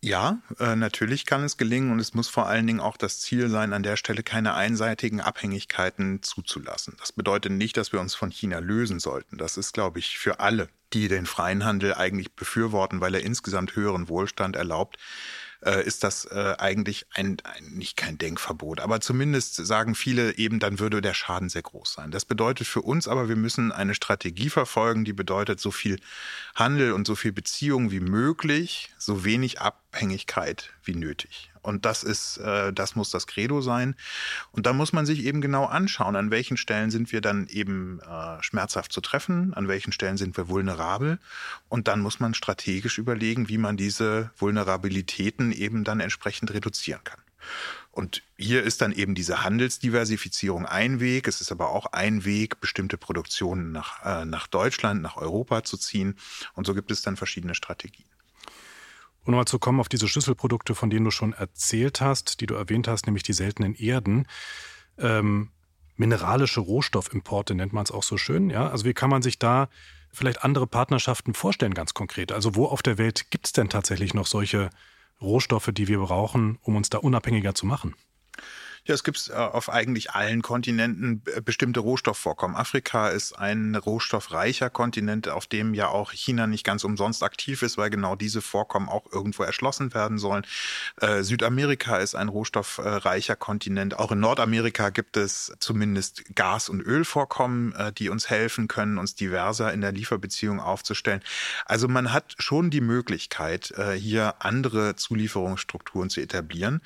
Ja, 0.00 0.40
äh, 0.60 0.76
natürlich 0.76 1.26
kann 1.26 1.42
es 1.42 1.56
gelingen 1.56 1.90
und 1.90 1.98
es 1.98 2.14
muss 2.14 2.28
vor 2.28 2.46
allen 2.46 2.68
Dingen 2.68 2.78
auch 2.78 2.96
das 2.96 3.18
Ziel 3.18 3.48
sein, 3.48 3.72
an 3.72 3.82
der 3.82 3.96
Stelle 3.96 4.22
keine 4.22 4.54
einseitigen 4.54 5.20
Abhängigkeiten 5.20 6.22
zuzulassen. 6.22 6.94
Das 7.00 7.10
bedeutet 7.10 7.50
nicht, 7.50 7.76
dass 7.76 7.92
wir 7.92 8.00
uns 8.00 8.14
von 8.14 8.30
China 8.30 8.60
lösen 8.60 9.00
sollten. 9.00 9.38
Das 9.38 9.56
ist, 9.56 9.72
glaube 9.74 9.98
ich, 9.98 10.16
für 10.16 10.38
alle, 10.38 10.68
die 10.92 11.08
den 11.08 11.26
freien 11.26 11.64
Handel 11.64 11.94
eigentlich 11.94 12.32
befürworten, 12.32 13.00
weil 13.00 13.14
er 13.16 13.22
insgesamt 13.24 13.74
höheren 13.74 14.08
Wohlstand 14.08 14.54
erlaubt, 14.54 14.98
äh, 15.64 15.84
ist 15.84 16.04
das 16.04 16.24
äh, 16.26 16.54
eigentlich 16.58 17.06
ein, 17.14 17.38
ein, 17.42 17.64
nicht 17.72 17.96
kein 17.96 18.18
Denkverbot, 18.18 18.80
aber 18.80 19.00
zumindest 19.00 19.54
sagen 19.54 19.94
viele 19.94 20.38
eben, 20.38 20.60
dann 20.60 20.78
würde 20.78 21.00
der 21.00 21.14
Schaden 21.14 21.48
sehr 21.48 21.62
groß 21.62 21.92
sein. 21.92 22.10
Das 22.10 22.24
bedeutet 22.24 22.66
für 22.66 22.82
uns 22.82 23.08
aber, 23.08 23.28
wir 23.28 23.36
müssen 23.36 23.72
eine 23.72 23.94
Strategie 23.94 24.50
verfolgen, 24.50 25.04
die 25.04 25.12
bedeutet, 25.12 25.60
so 25.60 25.70
viel 25.70 25.98
Handel 26.54 26.92
und 26.92 27.06
so 27.06 27.16
viel 27.16 27.32
Beziehung 27.32 27.90
wie 27.90 28.00
möglich, 28.00 28.90
so 28.98 29.24
wenig 29.24 29.60
Abhängigkeit 29.60 30.70
wie 30.82 30.94
nötig. 30.94 31.50
Und 31.62 31.84
das 31.84 32.02
ist, 32.02 32.38
äh, 32.38 32.72
das 32.72 32.96
muss 32.96 33.10
das 33.10 33.26
Credo 33.26 33.60
sein. 33.60 33.94
Und 34.52 34.66
da 34.66 34.72
muss 34.72 34.92
man 34.92 35.06
sich 35.06 35.24
eben 35.24 35.40
genau 35.40 35.66
anschauen, 35.66 36.16
an 36.16 36.30
welchen 36.30 36.56
Stellen 36.56 36.90
sind 36.90 37.12
wir 37.12 37.20
dann 37.20 37.46
eben 37.48 38.00
äh, 38.00 38.42
schmerzhaft 38.42 38.92
zu 38.92 39.00
treffen, 39.00 39.54
an 39.54 39.68
welchen 39.68 39.92
Stellen 39.92 40.16
sind 40.16 40.36
wir 40.36 40.48
vulnerabel. 40.48 41.18
Und 41.68 41.88
dann 41.88 42.00
muss 42.00 42.20
man 42.20 42.34
strategisch 42.34 42.98
überlegen, 42.98 43.48
wie 43.48 43.58
man 43.58 43.76
diese 43.76 44.30
Vulnerabilitäten 44.36 45.52
eben 45.52 45.84
dann 45.84 46.00
entsprechend 46.00 46.52
reduzieren 46.52 47.04
kann. 47.04 47.20
Und 47.90 48.22
hier 48.36 48.62
ist 48.62 48.80
dann 48.80 48.92
eben 48.92 49.14
diese 49.14 49.42
Handelsdiversifizierung 49.42 50.66
ein 50.66 51.00
Weg. 51.00 51.26
Es 51.26 51.40
ist 51.40 51.50
aber 51.50 51.70
auch 51.70 51.86
ein 51.86 52.24
Weg, 52.24 52.60
bestimmte 52.60 52.96
Produktionen 52.96 53.72
nach, 53.72 54.04
äh, 54.04 54.24
nach 54.24 54.46
Deutschland, 54.46 55.02
nach 55.02 55.16
Europa 55.16 55.64
zu 55.64 55.76
ziehen. 55.76 56.16
Und 56.54 56.66
so 56.66 56.74
gibt 56.74 56.90
es 56.90 57.02
dann 57.02 57.16
verschiedene 57.16 57.54
Strategien. 57.54 58.06
Und 59.28 59.32
nochmal 59.32 59.44
zu 59.44 59.58
kommen 59.58 59.78
auf 59.78 59.90
diese 59.90 60.08
Schlüsselprodukte, 60.08 60.74
von 60.74 60.88
denen 60.88 61.04
du 61.04 61.10
schon 61.10 61.34
erzählt 61.34 62.00
hast, 62.00 62.40
die 62.40 62.46
du 62.46 62.54
erwähnt 62.54 62.88
hast, 62.88 63.04
nämlich 63.04 63.24
die 63.24 63.34
seltenen 63.34 63.74
Erden. 63.74 64.26
Ähm, 64.96 65.50
mineralische 65.96 66.60
Rohstoffimporte 66.60 67.54
nennt 67.54 67.74
man 67.74 67.84
es 67.84 67.90
auch 67.90 68.02
so 68.02 68.16
schön. 68.16 68.48
Ja? 68.48 68.70
Also 68.70 68.86
wie 68.86 68.94
kann 68.94 69.10
man 69.10 69.20
sich 69.20 69.38
da 69.38 69.68
vielleicht 70.10 70.44
andere 70.44 70.66
Partnerschaften 70.66 71.34
vorstellen, 71.34 71.74
ganz 71.74 71.92
konkret? 71.92 72.32
Also 72.32 72.54
wo 72.54 72.64
auf 72.64 72.80
der 72.80 72.96
Welt 72.96 73.30
gibt 73.30 73.44
es 73.44 73.52
denn 73.52 73.68
tatsächlich 73.68 74.14
noch 74.14 74.26
solche 74.26 74.70
Rohstoffe, 75.20 75.72
die 75.74 75.88
wir 75.88 75.98
brauchen, 75.98 76.58
um 76.62 76.76
uns 76.76 76.88
da 76.88 76.96
unabhängiger 76.96 77.54
zu 77.54 77.66
machen? 77.66 77.94
Ja, 78.84 78.94
es 78.94 79.04
gibt 79.04 79.28
äh, 79.28 79.34
auf 79.34 79.70
eigentlich 79.70 80.12
allen 80.12 80.42
Kontinenten 80.42 81.22
äh, 81.26 81.40
bestimmte 81.40 81.80
Rohstoffvorkommen. 81.80 82.56
Afrika 82.56 83.08
ist 83.08 83.38
ein 83.38 83.74
rohstoffreicher 83.74 84.70
Kontinent, 84.70 85.28
auf 85.28 85.46
dem 85.46 85.74
ja 85.74 85.88
auch 85.88 86.12
China 86.12 86.46
nicht 86.46 86.64
ganz 86.64 86.84
umsonst 86.84 87.22
aktiv 87.22 87.62
ist, 87.62 87.76
weil 87.76 87.90
genau 87.90 88.16
diese 88.16 88.40
Vorkommen 88.40 88.88
auch 88.88 89.10
irgendwo 89.12 89.42
erschlossen 89.42 89.94
werden 89.94 90.18
sollen. 90.18 90.46
Äh, 91.00 91.22
Südamerika 91.22 91.98
ist 91.98 92.14
ein 92.14 92.28
rohstoffreicher 92.28 93.36
Kontinent. 93.36 93.98
Auch 93.98 94.12
in 94.12 94.20
Nordamerika 94.20 94.90
gibt 94.90 95.16
es 95.16 95.52
zumindest 95.58 96.24
Gas- 96.34 96.68
und 96.68 96.80
Ölvorkommen, 96.80 97.74
die 97.98 98.08
uns 98.08 98.30
helfen 98.30 98.68
können, 98.68 98.98
uns 98.98 99.14
diverser 99.14 99.72
in 99.72 99.80
der 99.80 99.92
Lieferbeziehung 99.92 100.60
aufzustellen. 100.60 101.20
Also 101.66 101.88
man 101.88 102.12
hat 102.12 102.34
schon 102.38 102.70
die 102.70 102.80
Möglichkeit, 102.80 103.74
hier 103.96 104.34
andere 104.40 104.96
Zulieferungsstrukturen 104.96 106.10
zu 106.10 106.20
etablieren 106.20 106.80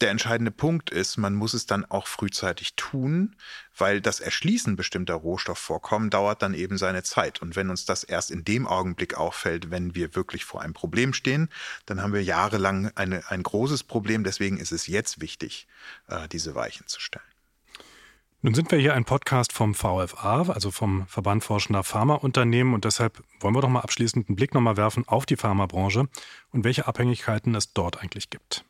der 0.00 0.10
entscheidende 0.10 0.50
Punkt 0.50 0.90
ist, 0.90 1.16
man 1.16 1.34
muss 1.34 1.54
es 1.54 1.66
dann 1.66 1.84
auch 1.84 2.06
frühzeitig 2.06 2.74
tun, 2.76 3.34
weil 3.76 4.00
das 4.00 4.20
Erschließen 4.20 4.76
bestimmter 4.76 5.14
Rohstoffvorkommen 5.14 6.10
dauert 6.10 6.42
dann 6.42 6.54
eben 6.54 6.78
seine 6.78 7.02
Zeit. 7.02 7.42
Und 7.42 7.56
wenn 7.56 7.70
uns 7.70 7.84
das 7.84 8.04
erst 8.04 8.30
in 8.30 8.44
dem 8.44 8.66
Augenblick 8.66 9.14
auffällt, 9.14 9.70
wenn 9.70 9.94
wir 9.94 10.14
wirklich 10.14 10.44
vor 10.44 10.62
einem 10.62 10.74
Problem 10.74 11.12
stehen, 11.12 11.48
dann 11.86 12.00
haben 12.00 12.12
wir 12.12 12.22
jahrelang 12.22 12.92
eine, 12.94 13.28
ein 13.28 13.42
großes 13.42 13.84
Problem. 13.84 14.22
Deswegen 14.22 14.58
ist 14.58 14.72
es 14.72 14.86
jetzt 14.86 15.20
wichtig, 15.20 15.66
äh, 16.06 16.28
diese 16.28 16.54
Weichen 16.54 16.86
zu 16.86 17.00
stellen. 17.00 17.24
Nun 18.40 18.54
sind 18.54 18.70
wir 18.70 18.78
hier 18.78 18.94
ein 18.94 19.04
Podcast 19.04 19.52
vom 19.52 19.74
VFA, 19.74 20.42
also 20.48 20.70
vom 20.70 21.08
Verband 21.08 21.42
Forschender 21.42 21.82
Pharmaunternehmen 21.82 22.72
und 22.72 22.84
deshalb 22.84 23.20
wollen 23.40 23.56
wir 23.56 23.62
doch 23.62 23.68
mal 23.68 23.80
abschließend 23.80 24.28
einen 24.28 24.36
Blick 24.36 24.54
nochmal 24.54 24.76
werfen 24.76 25.08
auf 25.08 25.26
die 25.26 25.34
Pharmabranche 25.34 26.08
und 26.52 26.62
welche 26.62 26.86
Abhängigkeiten 26.86 27.56
es 27.56 27.72
dort 27.72 28.00
eigentlich 28.00 28.30
gibt. 28.30 28.64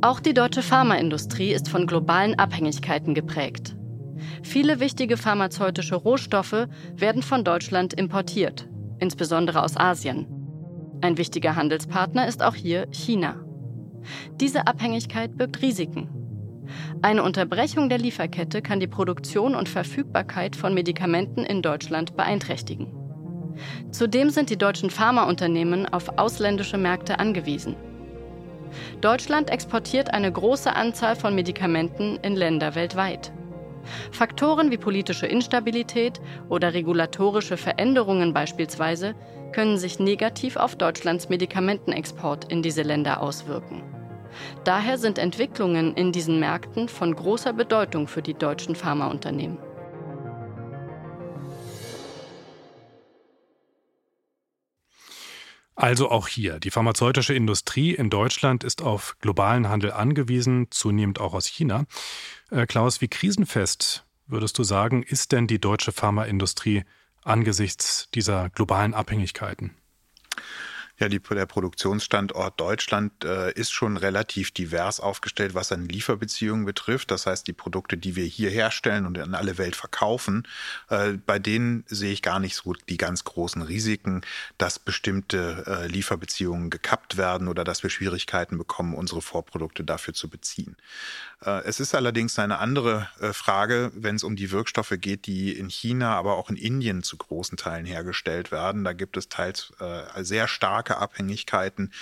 Auch 0.00 0.20
die 0.20 0.32
deutsche 0.32 0.62
Pharmaindustrie 0.62 1.52
ist 1.52 1.68
von 1.68 1.88
globalen 1.88 2.38
Abhängigkeiten 2.38 3.14
geprägt. 3.14 3.74
Viele 4.44 4.78
wichtige 4.78 5.16
pharmazeutische 5.16 5.96
Rohstoffe 5.96 6.68
werden 6.94 7.22
von 7.22 7.42
Deutschland 7.42 7.94
importiert, 7.94 8.68
insbesondere 9.00 9.60
aus 9.60 9.76
Asien. 9.76 10.26
Ein 11.00 11.18
wichtiger 11.18 11.56
Handelspartner 11.56 12.28
ist 12.28 12.44
auch 12.44 12.54
hier 12.54 12.86
China. 12.92 13.36
Diese 14.40 14.68
Abhängigkeit 14.68 15.36
birgt 15.36 15.62
Risiken. 15.62 16.08
Eine 17.02 17.24
Unterbrechung 17.24 17.88
der 17.88 17.98
Lieferkette 17.98 18.62
kann 18.62 18.78
die 18.78 18.86
Produktion 18.86 19.56
und 19.56 19.68
Verfügbarkeit 19.68 20.54
von 20.54 20.74
Medikamenten 20.74 21.44
in 21.44 21.60
Deutschland 21.60 22.16
beeinträchtigen. 22.16 22.92
Zudem 23.90 24.30
sind 24.30 24.50
die 24.50 24.58
deutschen 24.58 24.90
Pharmaunternehmen 24.90 25.86
auf 25.86 26.18
ausländische 26.18 26.78
Märkte 26.78 27.18
angewiesen. 27.18 27.74
Deutschland 29.00 29.50
exportiert 29.50 30.12
eine 30.12 30.30
große 30.30 30.74
Anzahl 30.74 31.16
von 31.16 31.34
Medikamenten 31.34 32.18
in 32.22 32.36
Länder 32.36 32.74
weltweit. 32.74 33.32
Faktoren 34.10 34.70
wie 34.70 34.76
politische 34.76 35.26
Instabilität 35.26 36.20
oder 36.48 36.74
regulatorische 36.74 37.56
Veränderungen 37.56 38.34
beispielsweise 38.34 39.14
können 39.52 39.78
sich 39.78 39.98
negativ 39.98 40.56
auf 40.56 40.76
Deutschlands 40.76 41.28
Medikamentenexport 41.28 42.52
in 42.52 42.62
diese 42.62 42.82
Länder 42.82 43.22
auswirken. 43.22 43.82
Daher 44.64 44.98
sind 44.98 45.18
Entwicklungen 45.18 45.94
in 45.94 46.12
diesen 46.12 46.38
Märkten 46.38 46.88
von 46.88 47.14
großer 47.14 47.52
Bedeutung 47.52 48.08
für 48.08 48.22
die 48.22 48.34
deutschen 48.34 48.74
Pharmaunternehmen. 48.74 49.58
Also 55.78 56.10
auch 56.10 56.26
hier, 56.26 56.58
die 56.58 56.72
pharmazeutische 56.72 57.34
Industrie 57.34 57.94
in 57.94 58.10
Deutschland 58.10 58.64
ist 58.64 58.82
auf 58.82 59.16
globalen 59.20 59.68
Handel 59.68 59.92
angewiesen, 59.92 60.66
zunehmend 60.72 61.20
auch 61.20 61.34
aus 61.34 61.46
China. 61.46 61.84
Äh, 62.50 62.66
Klaus, 62.66 63.00
wie 63.00 63.06
krisenfest 63.06 64.04
würdest 64.26 64.58
du 64.58 64.64
sagen, 64.64 65.04
ist 65.04 65.30
denn 65.30 65.46
die 65.46 65.60
deutsche 65.60 65.92
Pharmaindustrie 65.92 66.82
angesichts 67.22 68.08
dieser 68.12 68.50
globalen 68.50 68.92
Abhängigkeiten? 68.92 69.76
Ja, 70.98 71.08
die, 71.08 71.20
der 71.20 71.46
Produktionsstandort 71.46 72.58
Deutschland 72.58 73.24
äh, 73.24 73.52
ist 73.52 73.70
schon 73.70 73.96
relativ 73.96 74.50
divers 74.50 74.98
aufgestellt, 74.98 75.54
was 75.54 75.68
seine 75.68 75.84
Lieferbeziehungen 75.84 76.64
betrifft. 76.64 77.12
Das 77.12 77.26
heißt, 77.26 77.46
die 77.46 77.52
Produkte, 77.52 77.96
die 77.96 78.16
wir 78.16 78.24
hier 78.24 78.50
herstellen 78.50 79.06
und 79.06 79.16
in 79.16 79.34
alle 79.34 79.58
Welt 79.58 79.76
verkaufen, 79.76 80.48
äh, 80.88 81.12
bei 81.12 81.38
denen 81.38 81.84
sehe 81.86 82.12
ich 82.12 82.22
gar 82.22 82.40
nicht 82.40 82.56
so 82.56 82.72
die 82.88 82.96
ganz 82.96 83.22
großen 83.22 83.62
Risiken, 83.62 84.22
dass 84.58 84.80
bestimmte 84.80 85.64
äh, 85.66 85.86
Lieferbeziehungen 85.86 86.68
gekappt 86.68 87.16
werden 87.16 87.46
oder 87.46 87.62
dass 87.62 87.84
wir 87.84 87.90
Schwierigkeiten 87.90 88.58
bekommen, 88.58 88.94
unsere 88.94 89.22
Vorprodukte 89.22 89.84
dafür 89.84 90.14
zu 90.14 90.28
beziehen. 90.28 90.76
Äh, 91.44 91.62
es 91.64 91.78
ist 91.78 91.94
allerdings 91.94 92.38
eine 92.38 92.58
andere 92.58 93.08
äh, 93.20 93.32
Frage, 93.32 93.92
wenn 93.94 94.16
es 94.16 94.24
um 94.24 94.34
die 94.34 94.50
Wirkstoffe 94.50 94.94
geht, 95.00 95.26
die 95.26 95.52
in 95.52 95.68
China, 95.68 96.16
aber 96.16 96.36
auch 96.36 96.50
in 96.50 96.56
Indien 96.56 97.02
zu 97.04 97.16
großen 97.16 97.56
Teilen 97.56 97.86
hergestellt 97.86 98.50
werden. 98.50 98.82
Da 98.82 98.92
gibt 98.92 99.16
es 99.16 99.28
teils 99.28 99.72
äh, 99.78 100.24
sehr 100.24 100.48
starke 100.88 100.98
Abhängigkeiten 100.98 101.92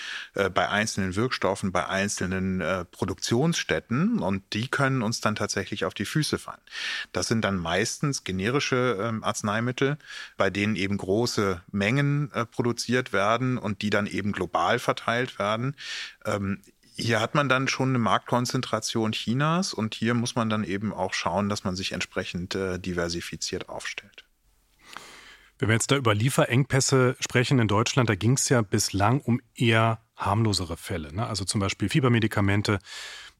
bei 0.55 0.69
einzelnen 0.69 1.17
Wirkstoffen, 1.17 1.73
bei 1.73 1.87
einzelnen 1.89 2.63
Produktionsstätten 2.91 4.19
und 4.21 4.43
die 4.53 4.69
können 4.69 5.03
uns 5.03 5.21
dann 5.21 5.35
tatsächlich 5.35 5.85
auf 5.85 5.95
die 5.95 6.05
Füße 6.05 6.39
fallen. 6.39 6.61
Das 7.13 7.27
sind 7.29 7.43
dann 7.43 7.57
meistens 7.57 8.25
generische 8.25 8.99
ähm, 9.01 9.25
Arzneimittel, 9.25 9.99
bei 10.37 10.51
denen 10.51 10.77
eben 10.77 10.97
große 10.97 11.63
Mengen 11.73 12.31
produziert 12.53 13.13
werden 13.13 13.59
und 13.59 13.83
die 13.83 13.91
dann 13.91 14.07
eben 14.07 14.33
global 14.33 14.79
verteilt 14.79 15.39
werden. 15.39 15.75
Ähm, 16.25 16.61
hier 16.97 17.21
hat 17.21 17.35
man 17.35 17.49
dann 17.49 17.69
schon 17.69 17.91
eine 17.91 17.99
Marktkonzentration 17.99 19.13
Chinas 19.13 19.75
und 19.75 19.95
hier 19.95 20.15
muss 20.15 20.35
man 20.35 20.49
dann 20.49 20.65
eben 20.65 20.93
auch 20.95 21.13
schauen, 21.13 21.49
dass 21.49 21.65
man 21.65 21.77
sich 21.77 21.93
entsprechend 21.93 22.55
äh, 22.55 22.79
diversifiziert 22.79 23.69
aufstellt. 23.69 24.26
Wenn 25.59 25.69
wir 25.69 25.75
jetzt 25.75 25.91
da 25.91 25.97
über 25.97 26.15
Lieferengpässe 26.15 27.17
sprechen 27.21 27.59
in 27.59 27.69
Deutschland, 27.69 28.11
da 28.11 28.15
ging 28.15 28.33
es 28.33 28.49
ja 28.49 28.61
bislang 28.61 29.21
um 29.21 29.41
eher 29.55 30.01
harmlosere 30.15 30.77
Fälle, 30.77 31.15
ne? 31.15 31.27
also 31.27 31.45
zum 31.45 31.61
Beispiel 31.61 31.89
Fiebermedikamente. 31.89 32.79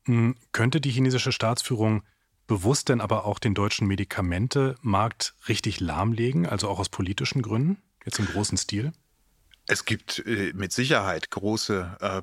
Hm, 0.07 0.37
könnte 0.53 0.81
die 0.81 0.91
chinesische 0.91 1.33
Staatsführung 1.33 2.03
bewusst 2.47 2.89
denn 2.89 3.01
aber 3.01 3.25
auch 3.25 3.39
den 3.39 3.55
deutschen 3.55 3.87
Medikamentemarkt 3.87 5.35
richtig 5.49 5.81
lahmlegen, 5.81 6.47
also 6.47 6.69
auch 6.69 6.79
aus 6.79 6.89
politischen 6.89 7.43
Gründen, 7.43 7.83
jetzt 8.05 8.19
im 8.19 8.27
großen 8.27 8.57
Stil? 8.57 8.93
Es 9.67 9.85
gibt 9.85 10.25
äh, 10.27 10.53
mit 10.55 10.73
Sicherheit 10.73 11.31
große 11.31 11.97
äh, 12.01 12.23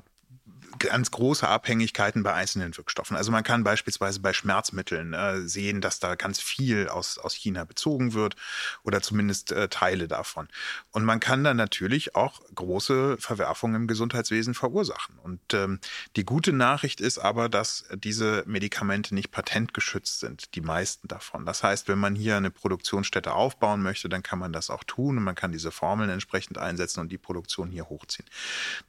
ganz 0.90 1.10
große 1.10 1.46
Abhängigkeiten 1.46 2.22
bei 2.22 2.32
einzelnen 2.32 2.76
Wirkstoffen. 2.76 3.16
Also 3.16 3.30
man 3.30 3.44
kann 3.44 3.64
beispielsweise 3.64 4.20
bei 4.20 4.32
Schmerzmitteln 4.32 5.12
äh, 5.12 5.40
sehen, 5.42 5.80
dass 5.80 6.00
da 6.00 6.14
ganz 6.14 6.40
viel 6.40 6.88
aus, 6.88 7.18
aus 7.18 7.34
China 7.34 7.64
bezogen 7.64 8.14
wird 8.14 8.36
oder 8.84 9.02
zumindest 9.02 9.52
äh, 9.52 9.68
Teile 9.68 10.08
davon. 10.08 10.48
Und 10.92 11.04
man 11.04 11.20
kann 11.20 11.44
dann 11.44 11.56
natürlich 11.56 12.14
auch 12.14 12.40
große 12.54 13.18
Verwerfungen 13.18 13.82
im 13.82 13.86
Gesundheitswesen 13.86 14.54
verursachen. 14.54 15.18
Und 15.22 15.40
ähm, 15.52 15.80
die 16.16 16.24
gute 16.24 16.52
Nachricht 16.52 17.00
ist 17.00 17.18
aber, 17.18 17.48
dass 17.48 17.84
diese 17.94 18.44
Medikamente 18.46 19.14
nicht 19.14 19.30
patentgeschützt 19.30 20.20
sind, 20.20 20.54
die 20.54 20.60
meisten 20.60 21.08
davon. 21.08 21.44
Das 21.44 21.62
heißt, 21.62 21.88
wenn 21.88 21.98
man 21.98 22.14
hier 22.14 22.36
eine 22.36 22.50
Produktionsstätte 22.50 23.34
aufbauen 23.34 23.82
möchte, 23.82 24.08
dann 24.08 24.22
kann 24.22 24.38
man 24.38 24.52
das 24.52 24.70
auch 24.70 24.84
tun 24.84 25.18
und 25.18 25.24
man 25.24 25.34
kann 25.34 25.52
diese 25.52 25.70
Formeln 25.70 26.10
entsprechend 26.10 26.58
einsetzen 26.58 27.00
und 27.00 27.10
die 27.10 27.18
Produktion 27.18 27.70
hier 27.70 27.88
hochziehen. 27.88 28.28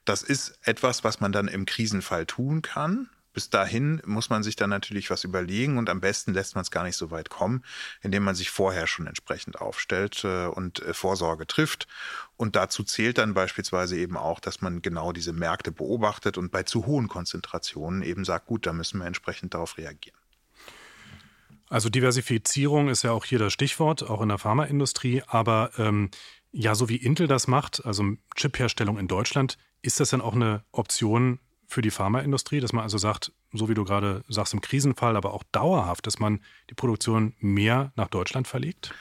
Das 0.04 0.22
ist 0.22 0.58
etwas, 0.62 1.04
was 1.04 1.20
man 1.20 1.32
dann 1.32 1.48
im 1.48 1.66
Krisenfall 1.86 2.26
tun 2.26 2.62
kann. 2.62 3.08
Bis 3.32 3.50
dahin 3.50 4.00
muss 4.06 4.30
man 4.30 4.42
sich 4.42 4.56
dann 4.56 4.70
natürlich 4.70 5.10
was 5.10 5.22
überlegen 5.22 5.76
und 5.76 5.90
am 5.90 6.00
besten 6.00 6.32
lässt 6.32 6.54
man 6.54 6.62
es 6.62 6.70
gar 6.70 6.84
nicht 6.84 6.96
so 6.96 7.10
weit 7.10 7.28
kommen, 7.28 7.62
indem 8.02 8.24
man 8.24 8.34
sich 8.34 8.50
vorher 8.50 8.86
schon 8.86 9.06
entsprechend 9.06 9.60
aufstellt 9.60 10.24
äh, 10.24 10.46
und 10.46 10.80
äh, 10.80 10.94
Vorsorge 10.94 11.46
trifft. 11.46 11.86
Und 12.38 12.56
dazu 12.56 12.82
zählt 12.82 13.18
dann 13.18 13.34
beispielsweise 13.34 13.98
eben 13.98 14.16
auch, 14.16 14.40
dass 14.40 14.62
man 14.62 14.80
genau 14.80 15.12
diese 15.12 15.34
Märkte 15.34 15.70
beobachtet 15.70 16.38
und 16.38 16.50
bei 16.50 16.62
zu 16.62 16.86
hohen 16.86 17.08
Konzentrationen 17.08 18.02
eben 18.02 18.24
sagt, 18.24 18.46
gut, 18.46 18.66
da 18.66 18.72
müssen 18.72 18.98
wir 18.98 19.06
entsprechend 19.06 19.52
darauf 19.52 19.76
reagieren. 19.76 20.18
Also 21.68 21.90
Diversifizierung 21.90 22.88
ist 22.88 23.02
ja 23.02 23.12
auch 23.12 23.26
hier 23.26 23.38
das 23.38 23.52
Stichwort, 23.52 24.02
auch 24.02 24.22
in 24.22 24.30
der 24.30 24.38
Pharmaindustrie. 24.38 25.22
Aber 25.26 25.72
ähm, 25.76 26.10
ja, 26.52 26.74
so 26.74 26.88
wie 26.88 26.96
Intel 26.96 27.26
das 27.26 27.48
macht, 27.48 27.84
also 27.84 28.16
Chipherstellung 28.34 28.98
in 28.98 29.08
Deutschland, 29.08 29.58
ist 29.82 30.00
das 30.00 30.10
dann 30.10 30.22
auch 30.22 30.34
eine 30.34 30.64
Option 30.72 31.38
für 31.66 31.82
die 31.82 31.90
Pharmaindustrie, 31.90 32.60
dass 32.60 32.72
man 32.72 32.82
also 32.82 32.98
sagt, 32.98 33.32
so 33.52 33.68
wie 33.68 33.74
du 33.74 33.84
gerade 33.84 34.22
sagst, 34.28 34.54
im 34.54 34.60
Krisenfall, 34.60 35.16
aber 35.16 35.34
auch 35.34 35.42
dauerhaft, 35.52 36.06
dass 36.06 36.18
man 36.18 36.40
die 36.70 36.74
Produktion 36.74 37.34
mehr 37.40 37.92
nach 37.96 38.08
Deutschland 38.08 38.48
verlegt? 38.48 38.92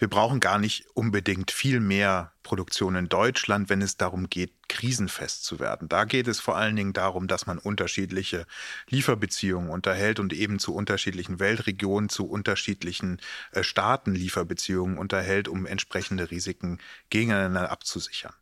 Wir 0.00 0.08
brauchen 0.08 0.40
gar 0.40 0.58
nicht 0.58 0.86
unbedingt 0.94 1.50
viel 1.50 1.78
mehr 1.78 2.32
Produktion 2.42 2.94
in 2.96 3.10
Deutschland, 3.10 3.68
wenn 3.68 3.82
es 3.82 3.98
darum 3.98 4.30
geht, 4.30 4.50
krisenfest 4.66 5.44
zu 5.44 5.60
werden. 5.60 5.90
Da 5.90 6.04
geht 6.04 6.26
es 6.26 6.40
vor 6.40 6.56
allen 6.56 6.74
Dingen 6.74 6.94
darum, 6.94 7.28
dass 7.28 7.46
man 7.46 7.58
unterschiedliche 7.58 8.46
Lieferbeziehungen 8.88 9.68
unterhält 9.68 10.18
und 10.18 10.32
eben 10.32 10.58
zu 10.58 10.74
unterschiedlichen 10.74 11.38
Weltregionen, 11.38 12.08
zu 12.08 12.26
unterschiedlichen 12.26 13.20
äh, 13.52 13.62
Staaten 13.62 14.14
Lieferbeziehungen 14.14 14.96
unterhält, 14.96 15.48
um 15.48 15.66
entsprechende 15.66 16.30
Risiken 16.30 16.78
gegeneinander 17.10 17.70
abzusichern. 17.70 18.32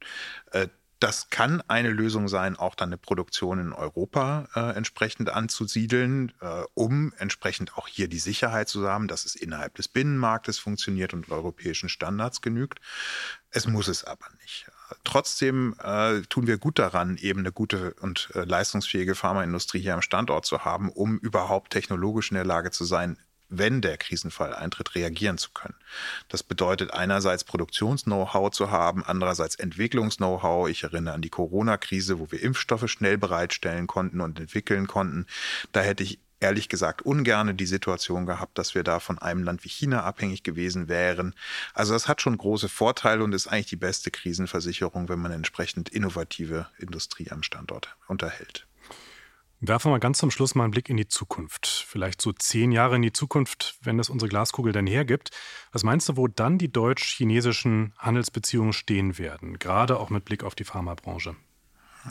Äh, 0.52 0.68
das 1.00 1.30
kann 1.30 1.62
eine 1.68 1.90
Lösung 1.90 2.28
sein, 2.28 2.56
auch 2.56 2.74
dann 2.74 2.88
eine 2.88 2.98
Produktion 2.98 3.60
in 3.60 3.72
Europa 3.72 4.48
äh, 4.54 4.76
entsprechend 4.76 5.30
anzusiedeln, 5.30 6.32
äh, 6.40 6.62
um 6.74 7.12
entsprechend 7.18 7.76
auch 7.76 7.86
hier 7.86 8.08
die 8.08 8.18
Sicherheit 8.18 8.68
zu 8.68 8.88
haben, 8.88 9.06
dass 9.06 9.24
es 9.24 9.36
innerhalb 9.36 9.74
des 9.76 9.88
Binnenmarktes 9.88 10.58
funktioniert 10.58 11.14
und 11.14 11.30
europäischen 11.30 11.88
Standards 11.88 12.42
genügt. 12.42 12.80
Es 13.50 13.66
muss 13.66 13.88
es 13.88 14.04
aber 14.04 14.26
nicht. 14.42 14.66
Trotzdem 15.04 15.74
äh, 15.82 16.22
tun 16.22 16.46
wir 16.46 16.58
gut 16.58 16.78
daran, 16.78 17.16
eben 17.16 17.40
eine 17.40 17.52
gute 17.52 17.94
und 18.00 18.30
äh, 18.34 18.44
leistungsfähige 18.44 19.14
Pharmaindustrie 19.14 19.80
hier 19.80 19.94
am 19.94 20.02
Standort 20.02 20.46
zu 20.46 20.64
haben, 20.64 20.90
um 20.90 21.18
überhaupt 21.18 21.72
technologisch 21.72 22.30
in 22.30 22.36
der 22.36 22.44
Lage 22.44 22.70
zu 22.70 22.84
sein, 22.84 23.18
wenn 23.48 23.80
der 23.80 23.96
Krisenfall 23.96 24.54
eintritt, 24.54 24.94
reagieren 24.94 25.38
zu 25.38 25.50
können. 25.50 25.74
Das 26.28 26.42
bedeutet 26.42 26.92
einerseits 26.92 27.44
Produktions-Know-how 27.44 28.50
zu 28.50 28.70
haben, 28.70 29.04
andererseits 29.04 29.56
Entwicklungs-Know-how. 29.56 30.68
Ich 30.68 30.84
erinnere 30.84 31.14
an 31.14 31.22
die 31.22 31.30
Corona-Krise, 31.30 32.18
wo 32.18 32.30
wir 32.30 32.42
Impfstoffe 32.42 32.88
schnell 32.90 33.18
bereitstellen 33.18 33.86
konnten 33.86 34.20
und 34.20 34.38
entwickeln 34.38 34.86
konnten. 34.86 35.26
Da 35.72 35.80
hätte 35.80 36.02
ich 36.02 36.18
ehrlich 36.40 36.68
gesagt 36.68 37.02
ungerne 37.02 37.54
die 37.54 37.66
Situation 37.66 38.26
gehabt, 38.26 38.58
dass 38.58 38.74
wir 38.74 38.84
da 38.84 39.00
von 39.00 39.18
einem 39.18 39.42
Land 39.42 39.64
wie 39.64 39.68
China 39.68 40.04
abhängig 40.04 40.42
gewesen 40.42 40.88
wären. 40.88 41.34
Also 41.74 41.92
das 41.94 42.06
hat 42.06 42.22
schon 42.22 42.38
große 42.38 42.68
Vorteile 42.68 43.24
und 43.24 43.32
ist 43.32 43.48
eigentlich 43.48 43.66
die 43.66 43.76
beste 43.76 44.10
Krisenversicherung, 44.10 45.08
wenn 45.08 45.18
man 45.18 45.32
entsprechend 45.32 45.88
innovative 45.88 46.68
Industrie 46.78 47.30
am 47.30 47.42
Standort 47.42 47.96
unterhält. 48.06 48.67
Werfen 49.60 49.90
wir 49.90 49.98
ganz 49.98 50.18
zum 50.18 50.30
Schluss 50.30 50.54
mal 50.54 50.62
einen 50.62 50.70
Blick 50.70 50.88
in 50.88 50.96
die 50.96 51.08
Zukunft. 51.08 51.66
Vielleicht 51.66 52.22
so 52.22 52.32
zehn 52.32 52.70
Jahre 52.70 52.94
in 52.94 53.02
die 53.02 53.12
Zukunft, 53.12 53.76
wenn 53.82 53.98
das 53.98 54.08
unsere 54.08 54.28
Glaskugel 54.28 54.72
dann 54.72 54.86
hergibt. 54.86 55.30
Was 55.72 55.82
meinst 55.82 56.08
du, 56.08 56.16
wo 56.16 56.28
dann 56.28 56.58
die 56.58 56.70
deutsch-chinesischen 56.70 57.92
Handelsbeziehungen 57.98 58.72
stehen 58.72 59.18
werden, 59.18 59.58
gerade 59.58 59.98
auch 59.98 60.10
mit 60.10 60.24
Blick 60.24 60.44
auf 60.44 60.54
die 60.54 60.62
Pharmabranche? 60.62 61.34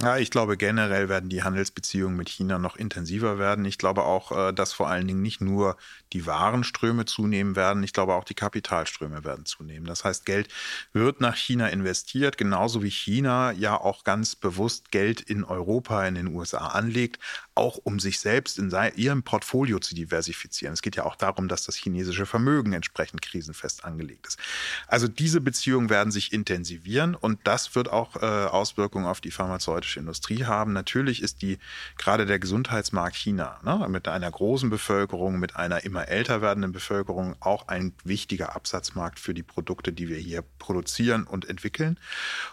Ja, 0.01 0.17
ich 0.17 0.29
glaube, 0.31 0.57
generell 0.57 1.09
werden 1.09 1.29
die 1.29 1.43
Handelsbeziehungen 1.43 2.15
mit 2.15 2.29
China 2.29 2.59
noch 2.59 2.75
intensiver 2.75 3.39
werden. 3.39 3.65
Ich 3.65 3.77
glaube 3.77 4.03
auch, 4.03 4.31
äh, 4.31 4.53
dass 4.53 4.73
vor 4.73 4.89
allen 4.89 5.07
Dingen 5.07 5.21
nicht 5.21 5.41
nur 5.41 5.75
die 6.13 6.25
Warenströme 6.25 7.05
zunehmen 7.05 7.55
werden, 7.55 7.83
ich 7.83 7.93
glaube 7.93 8.13
auch 8.13 8.23
die 8.23 8.35
Kapitalströme 8.35 9.23
werden 9.23 9.45
zunehmen. 9.45 9.87
Das 9.87 10.03
heißt, 10.03 10.25
Geld 10.25 10.49
wird 10.93 11.19
nach 11.19 11.35
China 11.35 11.67
investiert, 11.67 12.37
genauso 12.37 12.83
wie 12.83 12.89
China 12.89 13.51
ja 13.51 13.79
auch 13.79 14.03
ganz 14.03 14.35
bewusst 14.35 14.91
Geld 14.91 15.21
in 15.21 15.43
Europa, 15.43 16.05
in 16.05 16.15
den 16.15 16.27
USA 16.27 16.67
anlegt, 16.67 17.19
auch 17.55 17.77
um 17.77 17.99
sich 17.99 18.19
selbst 18.19 18.59
in 18.59 18.71
ihrem 18.95 19.23
Portfolio 19.23 19.79
zu 19.79 19.95
diversifizieren. 19.95 20.73
Es 20.73 20.81
geht 20.81 20.95
ja 20.95 21.05
auch 21.05 21.15
darum, 21.15 21.47
dass 21.47 21.65
das 21.65 21.75
chinesische 21.75 22.25
Vermögen 22.25 22.73
entsprechend 22.73 23.21
krisenfest 23.21 23.83
angelegt 23.83 24.27
ist. 24.27 24.39
Also 24.87 25.07
diese 25.07 25.41
Beziehungen 25.41 25.89
werden 25.89 26.11
sich 26.11 26.33
intensivieren 26.33 27.15
und 27.15 27.39
das 27.45 27.73
wird 27.75 27.89
auch 27.89 28.15
äh, 28.17 28.25
Auswirkungen 28.25 29.05
auf 29.05 29.21
die 29.21 29.31
pharmazeutische 29.77 29.99
Industrie 29.99 30.45
haben. 30.45 30.73
Natürlich 30.73 31.21
ist 31.21 31.41
die 31.41 31.59
gerade 31.97 32.25
der 32.25 32.39
Gesundheitsmarkt 32.39 33.15
China 33.15 33.59
ne, 33.63 33.87
mit 33.89 34.07
einer 34.07 34.29
großen 34.29 34.69
Bevölkerung, 34.69 35.39
mit 35.39 35.55
einer 35.55 35.83
immer 35.83 36.07
älter 36.07 36.41
werdenden 36.41 36.71
Bevölkerung 36.71 37.35
auch 37.39 37.67
ein 37.67 37.93
wichtiger 38.03 38.55
Absatzmarkt 38.55 39.19
für 39.19 39.33
die 39.33 39.43
Produkte, 39.43 39.93
die 39.93 40.09
wir 40.09 40.17
hier 40.17 40.43
produzieren 40.59 41.23
und 41.23 41.47
entwickeln. 41.49 41.99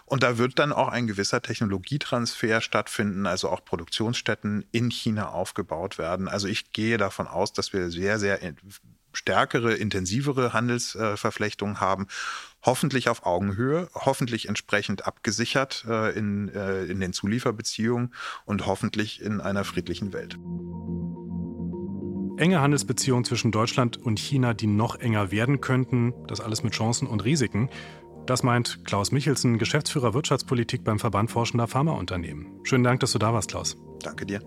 Und 0.05 0.23
da 0.23 0.37
wird 0.37 0.59
dann 0.59 0.71
auch 0.71 0.89
ein 0.89 1.07
gewisser 1.07 1.41
Technologietransfer 1.41 2.61
stattfinden, 2.61 3.25
also 3.25 3.49
auch 3.49 3.65
Produktionsstätten 3.65 4.65
in 4.71 4.89
China 4.89 5.29
aufgebaut 5.29 5.97
werden. 5.97 6.27
Also 6.27 6.47
ich 6.47 6.71
gehe 6.71 6.97
davon 6.97 7.27
aus, 7.27 7.53
dass 7.53 7.73
wir 7.73 7.89
sehr, 7.89 8.19
sehr 8.19 8.39
stärkere, 9.15 9.73
intensivere 9.73 10.53
Handelsverflechtungen 10.53 11.79
haben. 11.79 12.07
Hoffentlich 12.65 13.09
auf 13.09 13.25
Augenhöhe, 13.25 13.89
hoffentlich 13.93 14.47
entsprechend 14.47 15.05
abgesichert 15.05 15.85
äh, 15.87 16.17
in, 16.17 16.49
äh, 16.49 16.85
in 16.85 16.99
den 16.99 17.13
Zulieferbeziehungen 17.13 18.13
und 18.45 18.65
hoffentlich 18.65 19.21
in 19.21 19.39
einer 19.39 19.63
friedlichen 19.63 20.13
Welt. 20.13 20.37
Enge 22.37 22.59
Handelsbeziehungen 22.59 23.23
zwischen 23.23 23.51
Deutschland 23.51 23.97
und 23.97 24.19
China, 24.19 24.53
die 24.53 24.67
noch 24.67 24.95
enger 24.95 25.31
werden 25.31 25.61
könnten, 25.61 26.13
das 26.27 26.41
alles 26.41 26.63
mit 26.63 26.73
Chancen 26.73 27.07
und 27.07 27.23
Risiken. 27.23 27.69
Das 28.25 28.41
meint 28.41 28.83
Klaus 28.83 29.11
Michelsen, 29.11 29.59
Geschäftsführer 29.59 30.13
Wirtschaftspolitik 30.13 30.83
beim 30.83 30.99
Verband 30.99 31.29
Forschender 31.29 31.67
Pharmaunternehmen. 31.67 32.59
Schönen 32.63 32.83
Dank, 32.83 32.99
dass 32.99 33.11
du 33.11 33.19
da 33.19 33.33
warst, 33.33 33.51
Klaus. 33.51 33.77
Danke 34.01 34.25
dir. 34.25 34.41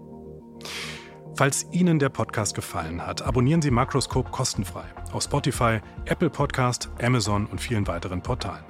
Falls 1.39 1.69
Ihnen 1.71 2.01
der 2.01 2.09
Podcast 2.09 2.57
gefallen 2.57 3.07
hat, 3.07 3.23
abonnieren 3.23 3.63
Sie 3.63 3.71
Makroskop 3.71 4.33
kostenfrei 4.33 4.83
auf 5.13 5.23
Spotify, 5.23 5.79
Apple 6.07 6.31
Podcast, 6.31 6.91
Amazon 7.01 7.47
und 7.47 7.61
vielen 7.61 7.87
weiteren 7.87 8.21
Portalen. 8.21 8.65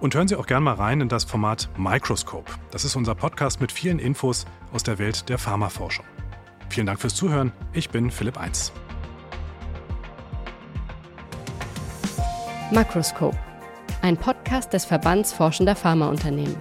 Und 0.00 0.16
hören 0.16 0.26
Sie 0.26 0.34
auch 0.34 0.48
gerne 0.48 0.64
mal 0.64 0.74
rein 0.74 1.00
in 1.00 1.08
das 1.08 1.22
Format 1.22 1.68
Microscope. 1.76 2.50
Das 2.72 2.84
ist 2.84 2.96
unser 2.96 3.14
Podcast 3.14 3.60
mit 3.60 3.70
vielen 3.70 4.00
Infos 4.00 4.46
aus 4.72 4.82
der 4.82 4.98
Welt 4.98 5.28
der 5.28 5.38
Pharmaforschung. 5.38 6.04
Vielen 6.70 6.88
Dank 6.88 6.98
fürs 6.98 7.14
Zuhören. 7.14 7.52
Ich 7.72 7.88
bin 7.88 8.10
Philipp 8.10 8.36
Eins. 8.36 8.72
Makroskop, 12.72 13.36
ein 14.00 14.16
Podcast 14.16 14.72
des 14.72 14.86
Verbands 14.86 15.32
Forschender 15.32 15.76
Pharmaunternehmen. 15.76 16.56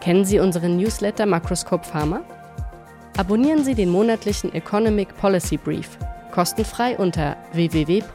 Kennen 0.00 0.24
Sie 0.24 0.40
unseren 0.40 0.78
Newsletter 0.78 1.26
Makroskop 1.26 1.86
Pharma? 1.86 2.24
Abonnieren 3.16 3.64
Sie 3.64 3.74
den 3.74 3.90
monatlichen 3.90 4.54
Economic 4.54 5.16
Policy 5.16 5.56
Brief 5.56 5.98
kostenfrei 6.32 6.96
unter 6.96 7.36
www.vfa.de. 7.52 8.12